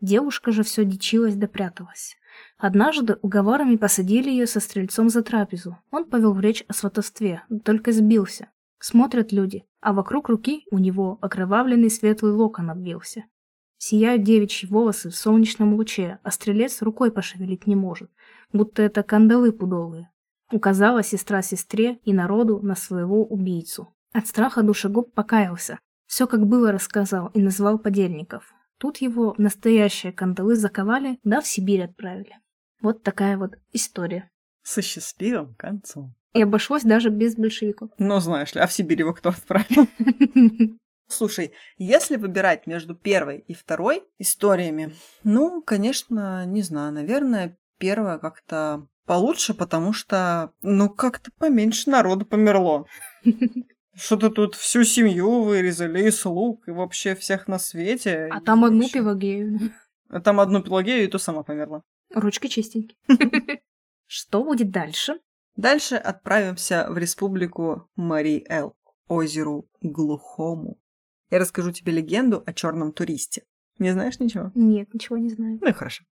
[0.00, 2.16] Девушка же все дичилась да пряталась.
[2.58, 5.78] Однажды уговорами посадили ее со стрельцом за трапезу.
[5.90, 8.48] Он повел речь о сватовстве, только сбился.
[8.78, 13.24] Смотрят люди, а вокруг руки у него окровавленный светлый локон обвился.
[13.78, 18.10] Сияют девичьи волосы в солнечном луче, а стрелец рукой пошевелить не может,
[18.52, 20.10] будто это кандалы пудовые.
[20.50, 23.94] Указала сестра сестре и народу на своего убийцу.
[24.12, 25.78] От страха душегуб покаялся.
[26.06, 28.54] Все как было рассказал и назвал подельников.
[28.78, 32.38] Тут его настоящие кандалы заковали, да в Сибирь отправили.
[32.80, 34.30] Вот такая вот история.
[34.62, 36.14] Со счастливым концом.
[36.32, 37.90] И обошлось даже без большевиков.
[37.98, 39.88] Ну, знаешь ли, а в Сибирь его кто отправил?
[41.08, 48.88] Слушай, если выбирать между первой и второй историями, ну, конечно, не знаю, наверное, первая как-то
[49.06, 52.86] получше, потому что, ну, как-то поменьше народу померло.
[53.96, 58.28] Что-то тут всю семью вырезали, и слуг, и вообще всех на свете.
[58.30, 59.72] А там одну Пелагею.
[60.08, 61.82] А там одну Пелагею, и то сама померла.
[62.12, 62.96] Ручки чистенькие.
[64.06, 65.20] Что будет дальше?
[65.56, 68.76] Дальше отправимся в республику Мари-Эл,
[69.08, 70.78] озеру Глухому.
[71.30, 73.44] Я расскажу тебе легенду о черном туристе.
[73.78, 74.52] Не знаешь ничего?
[74.54, 75.58] Нет, ничего не знаю.
[75.60, 76.04] Ну и хорошо.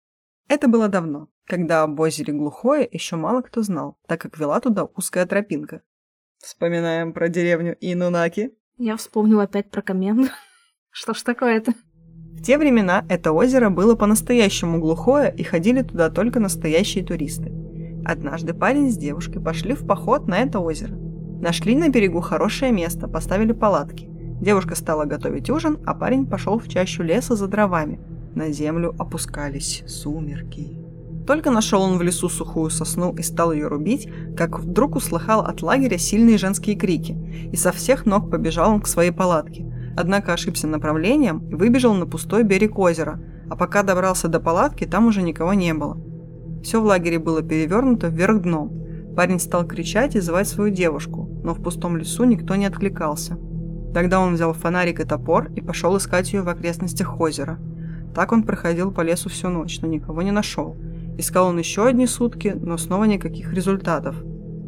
[0.47, 4.85] Это было давно, когда об озере Глухое еще мало кто знал, так как вела туда
[4.85, 5.81] узкая тропинка.
[6.41, 8.51] Вспоминаем про деревню Инунаки.
[8.77, 10.29] Я вспомнила опять про коменду.
[10.89, 11.73] Что ж такое-то?
[12.33, 17.51] В те времена это озеро было по-настоящему глухое, и ходили туда только настоящие туристы.
[18.03, 20.95] Однажды парень с девушкой пошли в поход на это озеро.
[20.95, 24.07] Нашли на берегу хорошее место, поставили палатки.
[24.41, 27.99] Девушка стала готовить ужин, а парень пошел в чащу леса за дровами.
[28.33, 30.80] На землю опускались сумерки.
[31.27, 35.61] Только нашел он в лесу сухую сосну и стал ее рубить, как вдруг услыхал от
[35.61, 37.17] лагеря сильные женские крики,
[37.51, 39.65] и со всех ног побежал он к своей палатке.
[39.95, 45.07] Однако ошибся направлением и выбежал на пустой берег озера, а пока добрался до палатки, там
[45.07, 45.97] уже никого не было.
[46.63, 48.71] Все в лагере было перевернуто вверх дном.
[49.15, 53.37] Парень стал кричать и звать свою девушку, но в пустом лесу никто не откликался.
[53.93, 57.59] Тогда он взял фонарик и топор и пошел искать ее в окрестностях озера.
[58.15, 60.77] Так он проходил по лесу всю ночь, но никого не нашел.
[61.21, 64.15] Искал он еще одни сутки, но снова никаких результатов.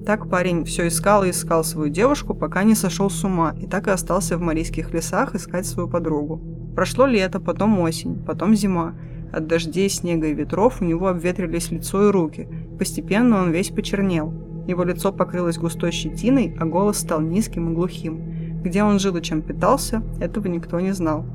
[0.06, 3.88] Так парень все искал и искал свою девушку, пока не сошел с ума, и так
[3.88, 6.39] и остался в марийских лесах искать свою подругу.
[6.76, 8.94] Прошло лето, потом осень, потом зима.
[9.32, 12.48] От дождей, снега и ветров у него обветрились лицо и руки.
[12.78, 14.32] Постепенно он весь почернел.
[14.68, 18.62] Его лицо покрылось густой щетиной, а голос стал низким и глухим.
[18.62, 21.26] Где он жил и чем питался, этого никто не знал.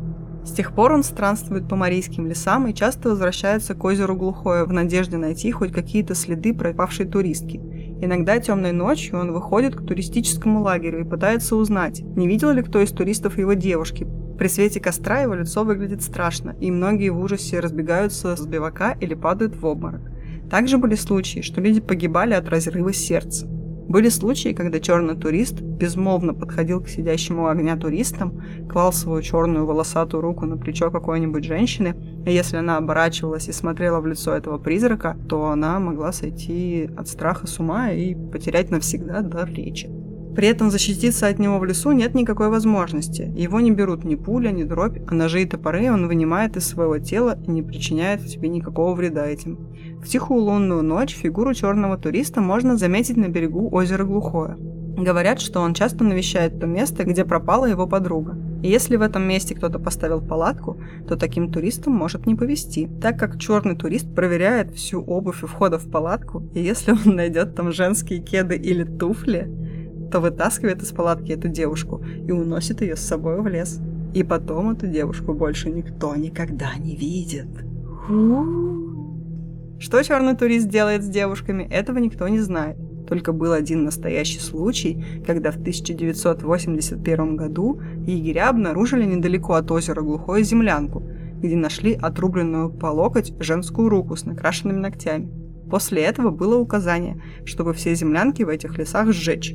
[0.45, 4.73] С тех пор он странствует по марийским лесам и часто возвращается к озеру Глухое в
[4.73, 7.61] надежде найти хоть какие-то следы пропавшей туристки.
[8.01, 12.81] Иногда темной ночью он выходит к туристическому лагерю и пытается узнать, не видел ли кто
[12.81, 14.07] из туристов его девушки.
[14.39, 19.15] При свете костра его лицо выглядит страшно, и многие в ужасе разбегаются с бивака или
[19.15, 20.03] падают в обморок.
[20.49, 23.49] Также были случаи, что люди погибали от разрыва сердца.
[23.89, 29.65] Были случаи, когда черный турист безмолвно подходил к сидящему у огня туристам, клал свою черную
[29.65, 31.97] волосатую руку на плечо какой-нибудь женщины,
[32.27, 37.09] и если она оборачивалась и смотрела в лицо этого призрака, то она могла сойти от
[37.09, 39.89] страха с ума и потерять навсегда дар речи.
[40.39, 43.23] При этом защититься от него в лесу нет никакой возможности.
[43.37, 47.01] Его не берут ни пуля, ни дробь, а ножи и топоры он вынимает из своего
[47.01, 49.59] тела и не причиняет себе никакого вреда этим.
[50.01, 54.57] В тихую лунную ночь фигуру черного туриста можно заметить на берегу озера Глухое.
[54.97, 58.37] Говорят, что он часто навещает то место, где пропала его подруга.
[58.63, 63.19] И если в этом месте кто-то поставил палатку, то таким туристам может не повезти, так
[63.19, 67.73] как черный турист проверяет всю обувь у входа в палатку, и если он найдет там
[67.73, 69.68] женские кеды или туфли,
[70.11, 73.81] то вытаскивает из палатки эту девушку и уносит ее с собой в лес.
[74.15, 77.49] И потом эту девушку больше никто никогда не видит.
[79.79, 82.77] Что черный турист делает с девушками, этого никто не знает.
[83.07, 90.45] Только был один настоящий случай, когда в 1981 году егеря обнаружили недалеко от озера глухую
[90.45, 91.03] землянку,
[91.41, 95.31] где нашли отрубленную по локоть женскую руку с накрашенными ногтями.
[95.71, 99.55] После этого было указание, чтобы все землянки в этих лесах сжечь.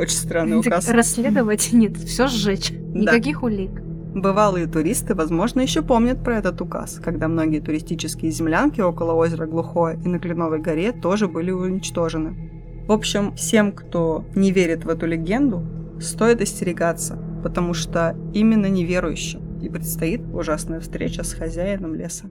[0.00, 0.88] Очень странный указ.
[0.88, 2.70] Расследовать нет, все сжечь.
[2.70, 3.82] Никаких улик.
[4.14, 10.00] Бывалые туристы, возможно, еще помнят про этот указ, когда многие туристические землянки около озера Глухое
[10.02, 12.50] и на Кленовой горе тоже были уничтожены.
[12.88, 15.62] В общем, всем, кто не верит в эту легенду,
[16.00, 22.30] стоит остерегаться, потому что именно неверующим и предстоит ужасная встреча с хозяином леса.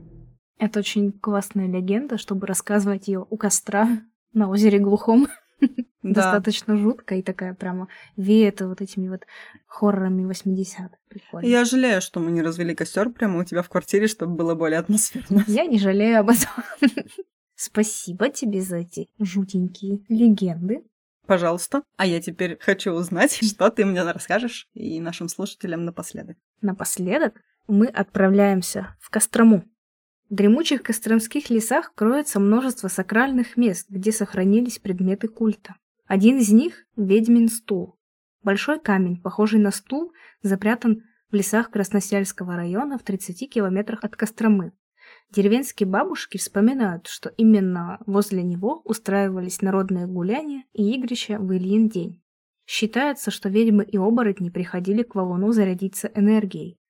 [0.58, 3.88] Это очень классная легенда, чтобы рассказывать ее у костра
[4.32, 5.28] на озере Глухом.
[6.02, 6.22] Да.
[6.22, 9.26] Достаточно жутко и такая прямо веет вот этими вот
[9.66, 10.90] хоррорами 80-х.
[11.08, 11.46] Прикольно.
[11.46, 14.78] Я жалею, что мы не развели костер прямо у тебя в квартире, чтобы было более
[14.78, 15.44] атмосферно.
[15.46, 16.48] Я не жалею об этом.
[17.54, 20.82] Спасибо тебе за эти жутенькие легенды.
[21.26, 21.82] Пожалуйста.
[21.98, 26.38] А я теперь хочу узнать, что ты мне расскажешь и нашим слушателям напоследок.
[26.62, 29.64] Напоследок мы отправляемся в Кострому.
[30.30, 35.76] В дремучих костромских лесах кроется множество сакральных мест, где сохранились предметы культа.
[36.10, 37.96] Один из них– ведьмин стул.
[38.42, 44.72] Большой камень, похожий на стул, запрятан в лесах Красносельского района в 30 километрах от Костромы.
[45.30, 52.20] Деревенские бабушки вспоминают, что именно возле него устраивались народные гуляния и игрища в Ильин день.
[52.66, 56.80] Считается, что ведьмы и оборотни приходили к валуну зарядиться энергией.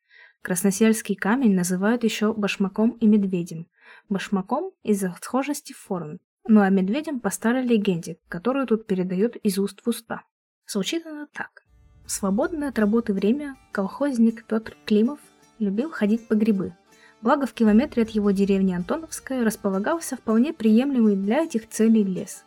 [0.40, 3.66] Красносельский камень называют еще башмаком и медведем.
[4.08, 9.80] Башмаком из-за схожести форм, ну а медведем по старой легенде, которую тут передают из уст
[9.84, 10.22] в уста.
[10.66, 11.64] Звучит она так.
[12.06, 15.20] В свободное от работы время колхозник Петр Климов
[15.58, 16.74] любил ходить по грибы.
[17.22, 22.44] Благо в километре от его деревни Антоновская располагался вполне приемлемый для этих целей лес.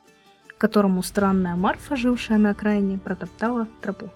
[0.57, 4.09] которому странная Марфа, жившая на окраине, протоптала тропу.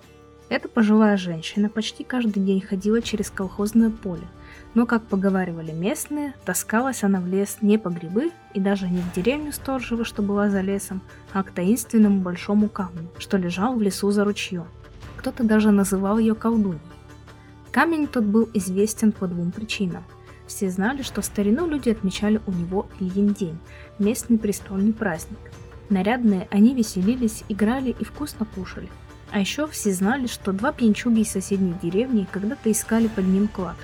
[0.49, 4.25] Эта пожилая женщина почти каждый день ходила через колхозное поле,
[4.73, 9.13] но, как поговаривали местные, таскалась она в лес не по грибы и даже не в
[9.13, 11.01] деревню Сторжева, что была за лесом,
[11.33, 14.67] а к таинственному большому камню, что лежал в лесу за ручьем.
[15.17, 16.81] Кто-то даже называл ее колдуньей.
[17.71, 20.03] Камень тот был известен по двум причинам.
[20.45, 23.57] Все знали, что в старину люди отмечали у него Ильин день,
[23.99, 25.39] местный престольный праздник.
[25.89, 28.89] Нарядные они веселились, играли и вкусно кушали–
[29.31, 33.75] а еще все знали, что два пьянчуги из соседней деревни когда-то искали под ним клад.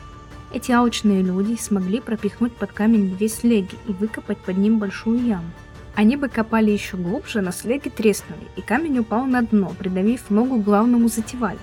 [0.53, 5.49] Эти алчные люди смогли пропихнуть под камень две слеги и выкопать под ним большую яму.
[5.95, 10.57] Они бы копали еще глубже, но слеги треснули, и камень упал на дно, придавив ногу
[10.57, 11.57] главному затевали.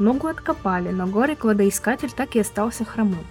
[0.00, 3.24] Ногу откопали, но горе-кладоискатель так и остался хромым.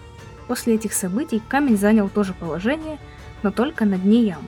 [0.48, 2.98] После этих событий камень занял то же положение,
[3.42, 4.48] но только на дне ямы.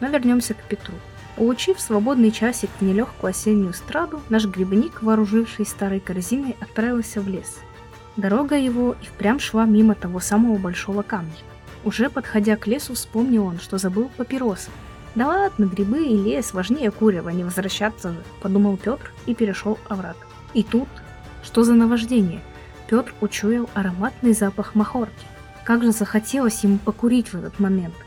[0.00, 0.94] Но вернемся к Петру.
[1.36, 7.60] Улучив свободный часик в нелегкую осеннюю страду, наш грибник, вооруживший старой корзиной, отправился в лес.
[8.16, 11.32] Дорога его и впрямь шла мимо того самого большого камня.
[11.84, 14.70] Уже подходя к лесу, вспомнил он, что забыл папиросы.
[15.14, 20.16] «Да ладно, грибы и лес важнее курева, не возвращаться же»,— подумал Петр и перешел овраг.
[20.54, 20.88] И тут,
[21.42, 22.40] что за наваждение?
[22.88, 25.26] Петр учуял ароматный запах махорки.
[25.64, 27.94] Как же захотелось ему покурить в этот момент—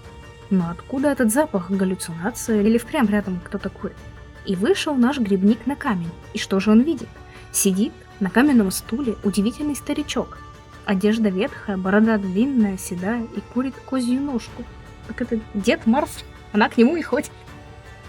[0.50, 1.72] но откуда этот запах?
[1.72, 3.98] Галлюцинация или впрямь рядом кто-то курит?
[4.46, 6.12] И вышел наш грибник на камень.
[6.34, 7.10] И что же он видит?
[7.52, 10.38] Сидит на каменном стуле удивительный старичок.
[10.86, 14.64] Одежда ветхая, борода длинная, седая и курит козью ножку.
[15.08, 17.32] Так это дед Марс, она к нему и ходит.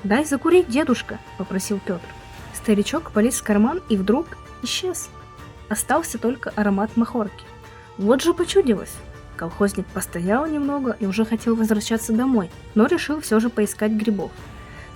[0.04, 2.06] «Дай закурить, дедушка»,— попросил Петр.
[2.54, 4.26] Старичок полез в карман и вдруг
[4.62, 5.08] исчез.
[5.68, 7.44] Остался только аромат махорки.
[7.98, 8.94] Вот же почудилось.
[9.36, 14.30] Колхозник постоял немного и уже хотел возвращаться домой, но решил все же поискать грибов.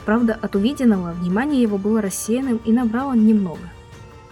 [0.04, 3.68] Правда, от увиденного внимание его было рассеянным и набрал он немного.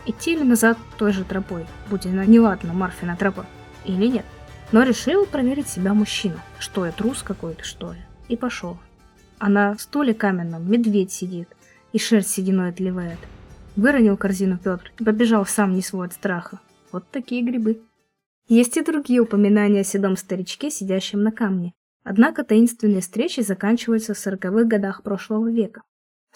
[0.07, 3.46] Идти ли назад той же тропой, будь она неладна Марфина тропа,
[3.84, 4.24] или нет?
[4.72, 8.78] Но решил проверить себя мужчина, что я трус какой-то, что ли, и пошел.
[9.38, 11.49] А на стуле каменном медведь сидит,
[11.92, 13.18] и шерсть сединой отливает.
[13.76, 16.61] Выронил корзину Петр и побежал сам не свой от страха.
[16.90, 17.80] Вот такие грибы.
[18.49, 21.74] Есть и другие упоминания о седом старичке, сидящем на камне.
[22.03, 25.82] Однако таинственные встречи заканчиваются в сороковых годах прошлого века.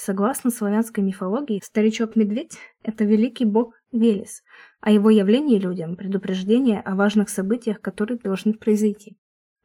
[0.05, 4.43] Согласно славянской мифологии, старичок-медведь– это великий бог Велес,
[4.81, 9.17] а его явление людям– предупреждение о важных событиях, которые должны произойти.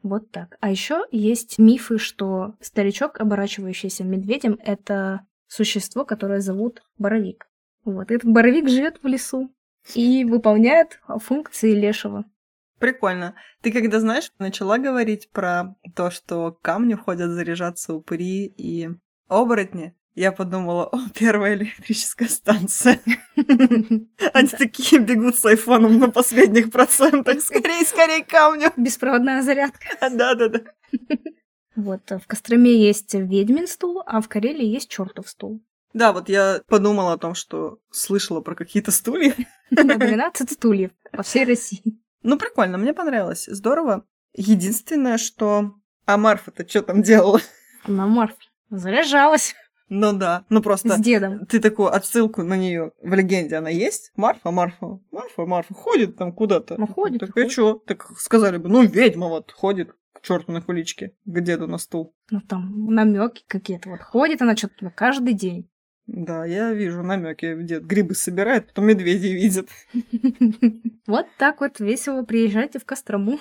[0.04, 0.56] Вот так.
[0.60, 7.48] А еще есть мифы, что старичок, оборачивающийся медведем, это существо, которое зовут Боровик.
[7.84, 9.52] Вот, этот Боровик живет в лесу
[9.96, 12.24] и выполняет функции лешего.
[12.78, 13.34] Прикольно.
[13.60, 18.88] Ты когда, знаешь, начала говорить про то, что камни ходят заряжаться упыри и
[19.26, 23.00] оборотни, я подумала, о, первая электрическая станция.
[23.36, 27.40] Они такие бегут с айфоном на последних процентах.
[27.40, 28.72] Скорее, скорее камню.
[28.76, 29.86] Беспроводная зарядка.
[30.10, 30.60] Да-да-да.
[31.76, 35.62] Вот, в Костроме есть ведьмин стул, а в Карелии есть чертов стул.
[35.92, 39.34] Да, вот я подумала о том, что слышала про какие-то стулья.
[39.70, 42.00] 12 стульев по всей России.
[42.22, 43.46] Ну, прикольно, мне понравилось.
[43.46, 44.04] Здорово.
[44.34, 45.74] Единственное, что...
[46.04, 47.40] А Марфа-то что там делала?
[47.84, 48.36] Она Марфа
[48.70, 49.54] заряжалась.
[49.88, 50.96] Ну да, ну просто...
[50.96, 51.46] С дедом.
[51.46, 54.12] Ты такую отсылку на нее в легенде она есть?
[54.16, 56.76] Марфа, Марфа, Марфа, Марфа ходит там куда-то.
[56.78, 57.20] Ну ходит.
[57.20, 57.82] Так и что?
[57.86, 62.14] Так сказали бы, ну ведьма вот ходит к черту на куличке, к деду на стул.
[62.30, 63.88] Ну там намеки какие-то.
[63.90, 65.70] Вот ходит она что-то каждый день.
[66.06, 69.68] Да, я вижу намеки, где грибы собирает, потом медведи видят.
[71.06, 73.38] Вот так вот весело приезжайте в Кострому.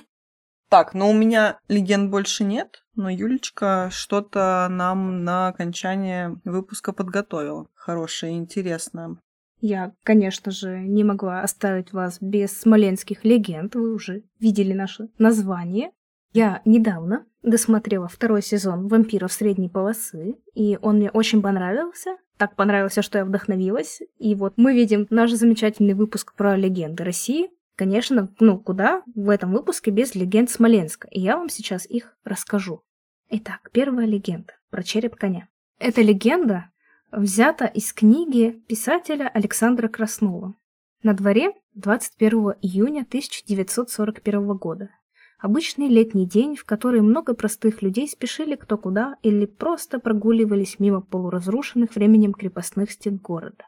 [0.70, 7.68] Так, но у меня легенд больше нет, но Юлечка что-то нам на окончание выпуска подготовила.
[7.74, 9.18] Хорошее и интересное.
[9.60, 13.76] Я, конечно же, не могла оставить вас без смоленских легенд.
[13.76, 15.92] Вы уже видели наше название.
[16.34, 23.02] Я недавно досмотрела второй сезон «Вампиров средней полосы», и он мне очень понравился так понравился,
[23.02, 24.02] что я вдохновилась.
[24.20, 27.50] И вот мы видим наш замечательный выпуск про легенды России.
[27.78, 31.08] Конечно, ну куда в этом выпуске без легенд Смоленска.
[31.10, 32.82] И я вам сейчас их расскажу.
[33.30, 35.48] Итак, первая легенда про череп коня.
[35.78, 36.72] Эта легенда
[37.12, 40.56] взята из книги писателя Александра Краснова.
[41.04, 44.90] На дворе 21 июня 1941 года.
[45.38, 51.02] Обычный летний день, в который много простых людей спешили кто куда или просто прогуливались мимо
[51.02, 53.68] полуразрушенных временем крепостных стен города.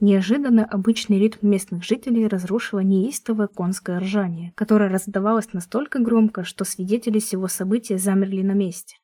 [0.00, 7.18] Неожиданно обычный ритм местных жителей разрушило неистовое конское ржание, которое раздавалось настолько громко, что свидетели
[7.18, 8.96] всего события замерли на месте.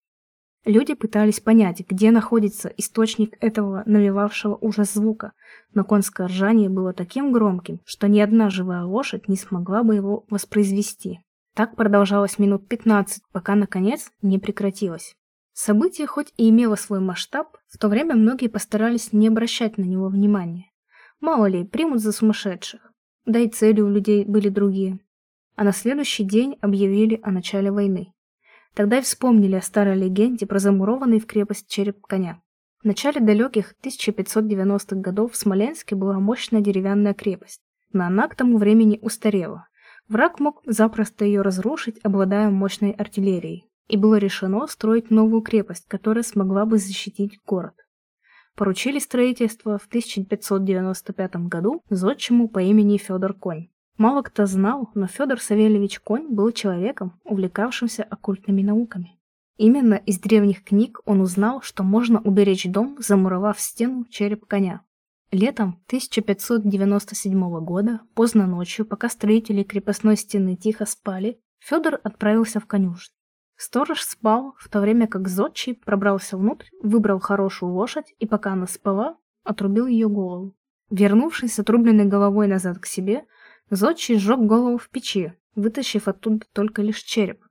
[0.64, 5.32] Люди пытались понять, где находится источник этого навевавшего ужас звука,
[5.74, 10.24] но конское ржание было таким громким, что ни одна живая лошадь не смогла бы его
[10.30, 11.18] воспроизвести.
[11.56, 15.14] Так продолжалось минут 15, пока, наконец, не прекратилось.
[15.52, 20.08] Событие хоть и имело свой масштаб, в то время многие постарались не обращать на него
[20.08, 20.70] внимания.
[21.20, 22.92] Мало ли, примут за сумасшедших.
[23.26, 24.98] Да и цели у людей были другие.
[25.56, 28.12] А на следующий день объявили о начале войны.
[28.74, 32.42] Тогда и вспомнили о старой легенде про замурованный в крепость череп коня.
[32.82, 37.62] В начале далеких 1590-х годов в Смоленске была мощная деревянная крепость,
[37.92, 39.68] но она к тому времени устарела.
[40.08, 43.70] Враг мог запросто ее разрушить, обладая мощной артиллерией.
[43.88, 47.74] И было решено строить новую крепость, которая смогла бы защитить город.
[48.56, 53.68] Поручили строительство в 1595 году зодчему по имени Федор Конь.
[53.96, 59.18] Мало кто знал, но Федор Савельевич Конь был человеком, увлекавшимся оккультными науками.
[59.56, 64.82] Именно из древних книг он узнал, что можно уберечь дом, замуровав стену череп коня.
[65.30, 73.13] Летом 1597 года, поздно ночью, пока строители крепостной стены тихо спали, Федор отправился в конюшню.
[73.64, 78.66] Сторож спал, в то время как зодчий пробрался внутрь, выбрал хорошую лошадь и, пока она
[78.66, 80.54] спала, отрубил ее голову.
[80.90, 83.24] Вернувшись с отрубленной головой назад к себе,
[83.70, 87.42] Зодчий сжег голову в печи, вытащив оттуда только лишь череп.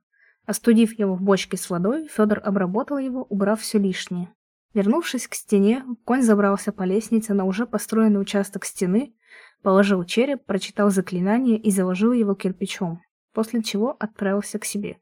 [0.46, 4.32] Остудив его в бочке с водой, Федор обработал его, убрав все лишнее.
[4.72, 9.16] Вернувшись к стене, конь забрался по лестнице на уже построенный участок стены,
[9.62, 13.02] положил череп, прочитал заклинание и заложил его кирпичом,
[13.32, 14.98] после чего отправился к себе.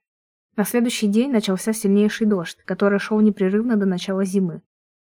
[0.57, 4.63] На следующий день начался сильнейший дождь, который шел непрерывно до начала зимы.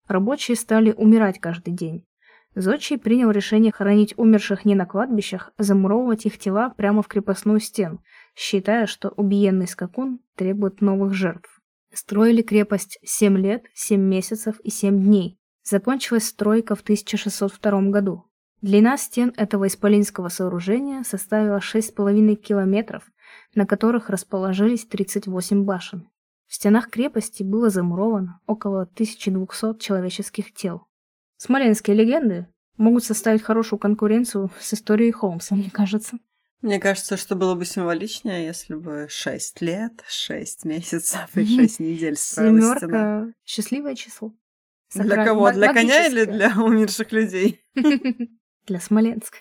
[0.07, 2.05] Рабочие стали умирать каждый день.
[2.53, 7.59] Зодчий принял решение хоронить умерших не на кладбищах, а замуровывать их тела прямо в крепостную
[7.59, 8.03] стену,
[8.35, 11.61] считая, что убиенный скакун требует новых жертв.
[11.93, 15.39] Строили крепость 7 лет, 7 месяцев и 7 дней.
[15.63, 18.25] Закончилась стройка в 1602 году.
[18.61, 23.03] Длина стен этого исполинского сооружения составила 6,5 километров,
[23.55, 26.09] на которых расположились 38 башен.
[26.47, 30.85] В стенах крепости было замуровано около 1200 человеческих тел.
[31.37, 32.47] Смоленские легенды
[32.77, 36.17] могут составить хорошую конкуренцию с историей Холмса, мне кажется.
[36.61, 42.15] Мне кажется, что было бы символичнее, если бы 6 лет, 6 месяцев и 6 недель
[42.17, 44.33] Семерка— счастливое число.
[44.93, 45.51] Для кого?
[45.51, 47.63] Для коня или для умерших людей?
[48.67, 49.37] Для Смоленска.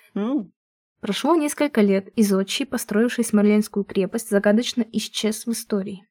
[1.00, 6.06] Прошло несколько лет, и Зодчий, построивший Смоленскую крепость, загадочно исчез в истории.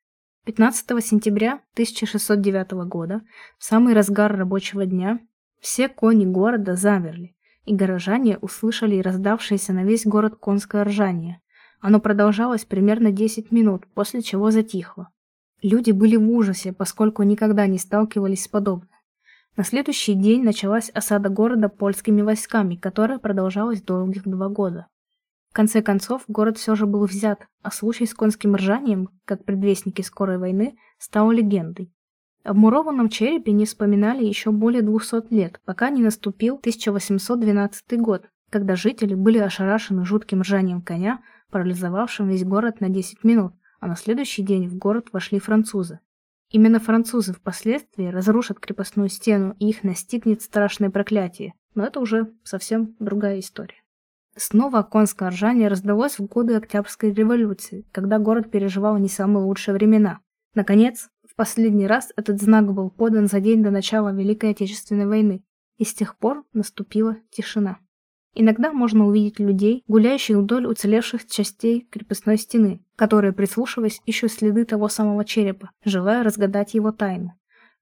[0.45, 3.21] 15 сентября 1609 года,
[3.59, 5.19] в самый разгар рабочего дня,
[5.59, 7.35] все кони города замерли,
[7.65, 11.39] и горожане услышали раздавшееся на весь город конское ржание.
[11.81, 15.09] Оно продолжалось примерно 10 минут, после чего затихло.
[15.61, 18.89] Люди были в ужасе, поскольку никогда не сталкивались с подобным.
[19.55, 24.87] На следующий день началась осада города польскими войсками, которая продолжалась долгих два года.
[25.49, 30.01] В конце концов, город все же был взят, а случай с конским ржанием, как предвестники
[30.01, 31.91] скорой войны, стал легендой.
[32.43, 38.75] О мурованном черепе не вспоминали еще более 200 лет, пока не наступил 1812 год, когда
[38.75, 41.21] жители были ошарашены жутким ржанием коня,
[41.51, 45.99] парализовавшим весь город на 10 минут, а на следующий день в город вошли французы.
[46.49, 52.95] Именно французы впоследствии разрушат крепостную стену, и их настигнет страшное проклятие, но это уже совсем
[52.99, 53.83] другая история.
[54.35, 60.19] Снова конское ржание раздалось в годы Октябрьской революции, когда город переживал не самые лучшие времена.
[60.55, 65.41] Наконец, Последний раз этот знак был подан за день до начала Великой Отечественной войны,
[65.77, 67.79] и с тех пор наступила тишина.
[68.33, 74.87] Иногда можно увидеть людей, гуляющих вдоль уцелевших частей крепостной стены, которые, прислушиваясь, ищут следы того
[74.87, 77.33] самого черепа, желая разгадать его тайну.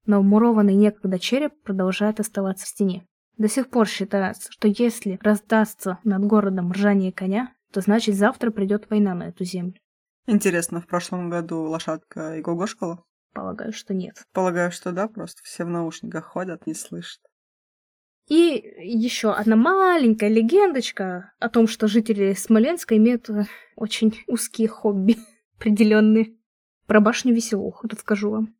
[0.05, 3.05] Но вмурованный некогда череп продолжает оставаться в стене.
[3.37, 8.89] До сих пор считается, что если раздастся над городом ржание коня, то значит завтра придет
[8.89, 9.75] война на эту землю.
[10.25, 13.03] Интересно, в прошлом году лошадка и гогошкала?
[13.33, 14.23] Полагаю, что нет.
[14.33, 17.21] Полагаю, что да, просто все в наушниках ходят, не слышат.
[18.27, 23.45] И еще одна маленькая легендочка о том, что жители Смоленска имеют э,
[23.77, 25.17] очень узкие хобби
[25.57, 26.35] определенные.
[26.87, 28.55] Про башню Веселуху расскажу вам.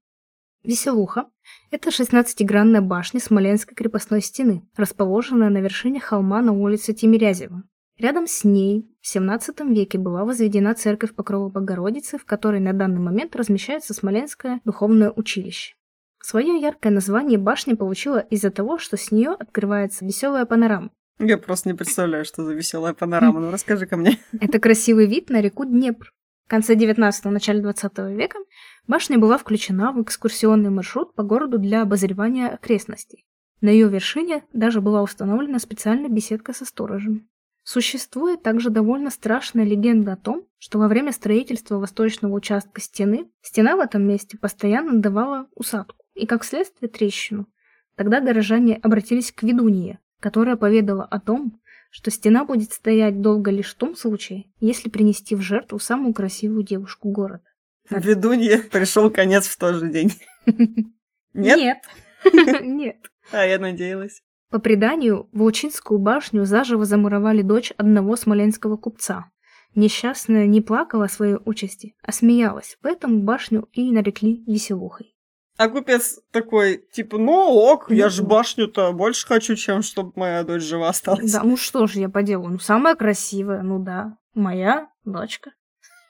[0.64, 1.30] Веселуха–
[1.72, 7.64] это 16-гранная башня Смоленской крепостной стены, расположенная на вершине холма на улице Тимирязева.
[7.98, 13.00] Рядом с ней в XVII веке была возведена церковь Покрова Богородицы, в которой на данный
[13.00, 15.77] момент размещается Смоленское духовное училище.
[16.22, 20.92] Свое яркое название башня получила из-за того, что с нее открывается веселая панорама.
[21.20, 23.40] Я просто не представляю, что за веселая панорама.
[23.40, 24.20] Ну расскажи ко мне.
[24.40, 26.14] Это красивый вид на реку Днепр.
[26.46, 28.40] В конце 19-го, начале 20 века
[28.88, 33.26] башня была включена в экскурсионный маршрут по городу для обозревания окрестностей.
[33.60, 37.28] На ее вершине даже была установлена специальная беседка со сторожем.
[37.64, 43.76] Существует также довольно страшная легенда о том, что во время строительства восточного участка стены стена
[43.76, 47.48] в этом месте постоянно давала усадку и, как следствие, трещину.
[47.96, 51.60] Тогда горожане обратились к ведунье, которая поведала о том,
[51.90, 56.64] что стена будет стоять долго лишь в том случае, если принести в жертву самую красивую
[56.64, 57.44] девушку города.
[57.90, 60.12] Ведунье пришел конец в тот же день.
[61.34, 61.58] Нет?
[61.58, 61.78] Нет.
[62.62, 62.98] Нет.
[63.32, 64.22] А я надеялась.
[64.50, 69.30] По преданию, в Волчинскую башню заживо замуровали дочь одного смоленского купца.
[69.76, 75.17] Несчастная не плакала о своей участи, а смеялась, поэтому башню и нарекли веселухой.
[75.58, 80.62] А купец такой, типа, ну ок, я ж башню-то больше хочу, чем чтобы моя дочь
[80.62, 81.32] жива осталась.
[81.32, 85.52] Да, ну что же я поделаю, ну самая красивая, ну да, моя дочка.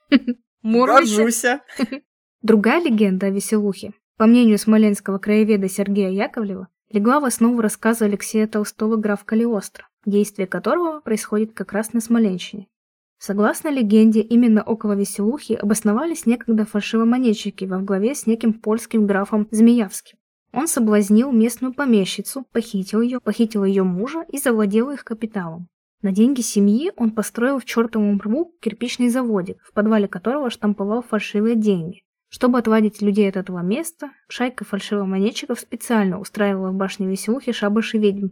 [0.64, 1.62] Горжуся.
[2.42, 8.48] Другая легенда о веселухе, по мнению смоленского краеведа Сергея Яковлева, легла в основу рассказа Алексея
[8.48, 12.68] Толстого «Граф Калиостро», действие которого происходит как раз на Смоленщине.
[13.20, 20.18] Согласно легенде, именно около Веселухи обосновались некогда фальшивомонетчики во главе с неким польским графом Змеявским.
[20.54, 25.68] Он соблазнил местную помещицу, похитил ее, похитил ее мужа и завладел их капиталом.
[26.02, 31.56] На деньги семьи он построил в чертовом рву кирпичный заводик, в подвале которого штамповал фальшивые
[31.56, 32.04] деньги.
[32.30, 38.28] Чтобы отводить людей от этого места, шайка фальшивомонетчиков специально устраивала в башне Веселухи шабаши ведьм,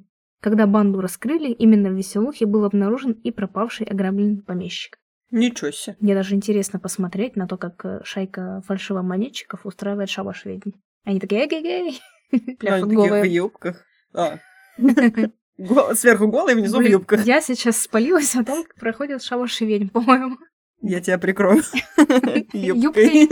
[0.46, 5.00] когда банду раскрыли, именно в Веселухе был обнаружен и пропавший ограбленный помещик.
[5.32, 5.98] Ничего себе.
[6.00, 10.70] Мне даже интересно посмотреть на то, как э, шайка фальшивомонетчиков устраивает шабаш ведьм.
[11.04, 11.48] Они такие
[12.60, 13.86] пляшут они такие в юбках.
[14.14, 14.38] А.
[15.96, 17.26] Сверху голые, внизу в Блин, юбках.
[17.26, 20.38] Я сейчас спалилась о том, как проходит шабаш ведьм, по-моему.
[20.84, 21.64] Я тебя прикрою.
[22.54, 23.28] Юбкой.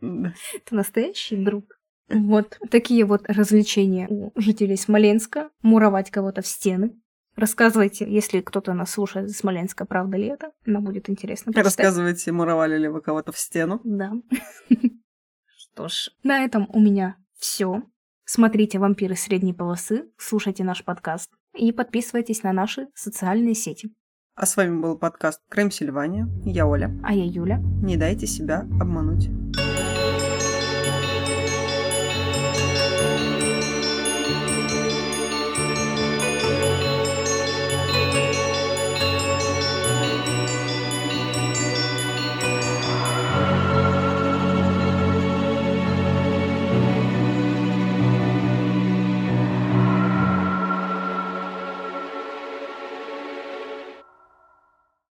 [0.00, 1.77] Это настоящий друг.
[2.08, 5.50] Вот такие вот развлечения у жителей Смоленска.
[5.62, 6.96] Муровать кого-то в стены.
[7.36, 10.50] Рассказывайте, если кто-то нас слушает из Смоленска, правда ли это?
[10.66, 11.66] Нам будет интересно почитать.
[11.66, 13.80] Рассказывайте, муровали ли вы кого-то в стену.
[13.84, 14.12] Да.
[15.46, 17.82] Что ж, на этом у меня все.
[18.24, 23.90] Смотрите «Вампиры средней полосы», слушайте наш подкаст и подписывайтесь на наши социальные сети.
[24.34, 26.28] А с вами был подкаст Крем Сильвания.
[26.44, 26.90] Я Оля.
[27.04, 27.58] А я Юля.
[27.82, 29.28] Не дайте себя обмануть.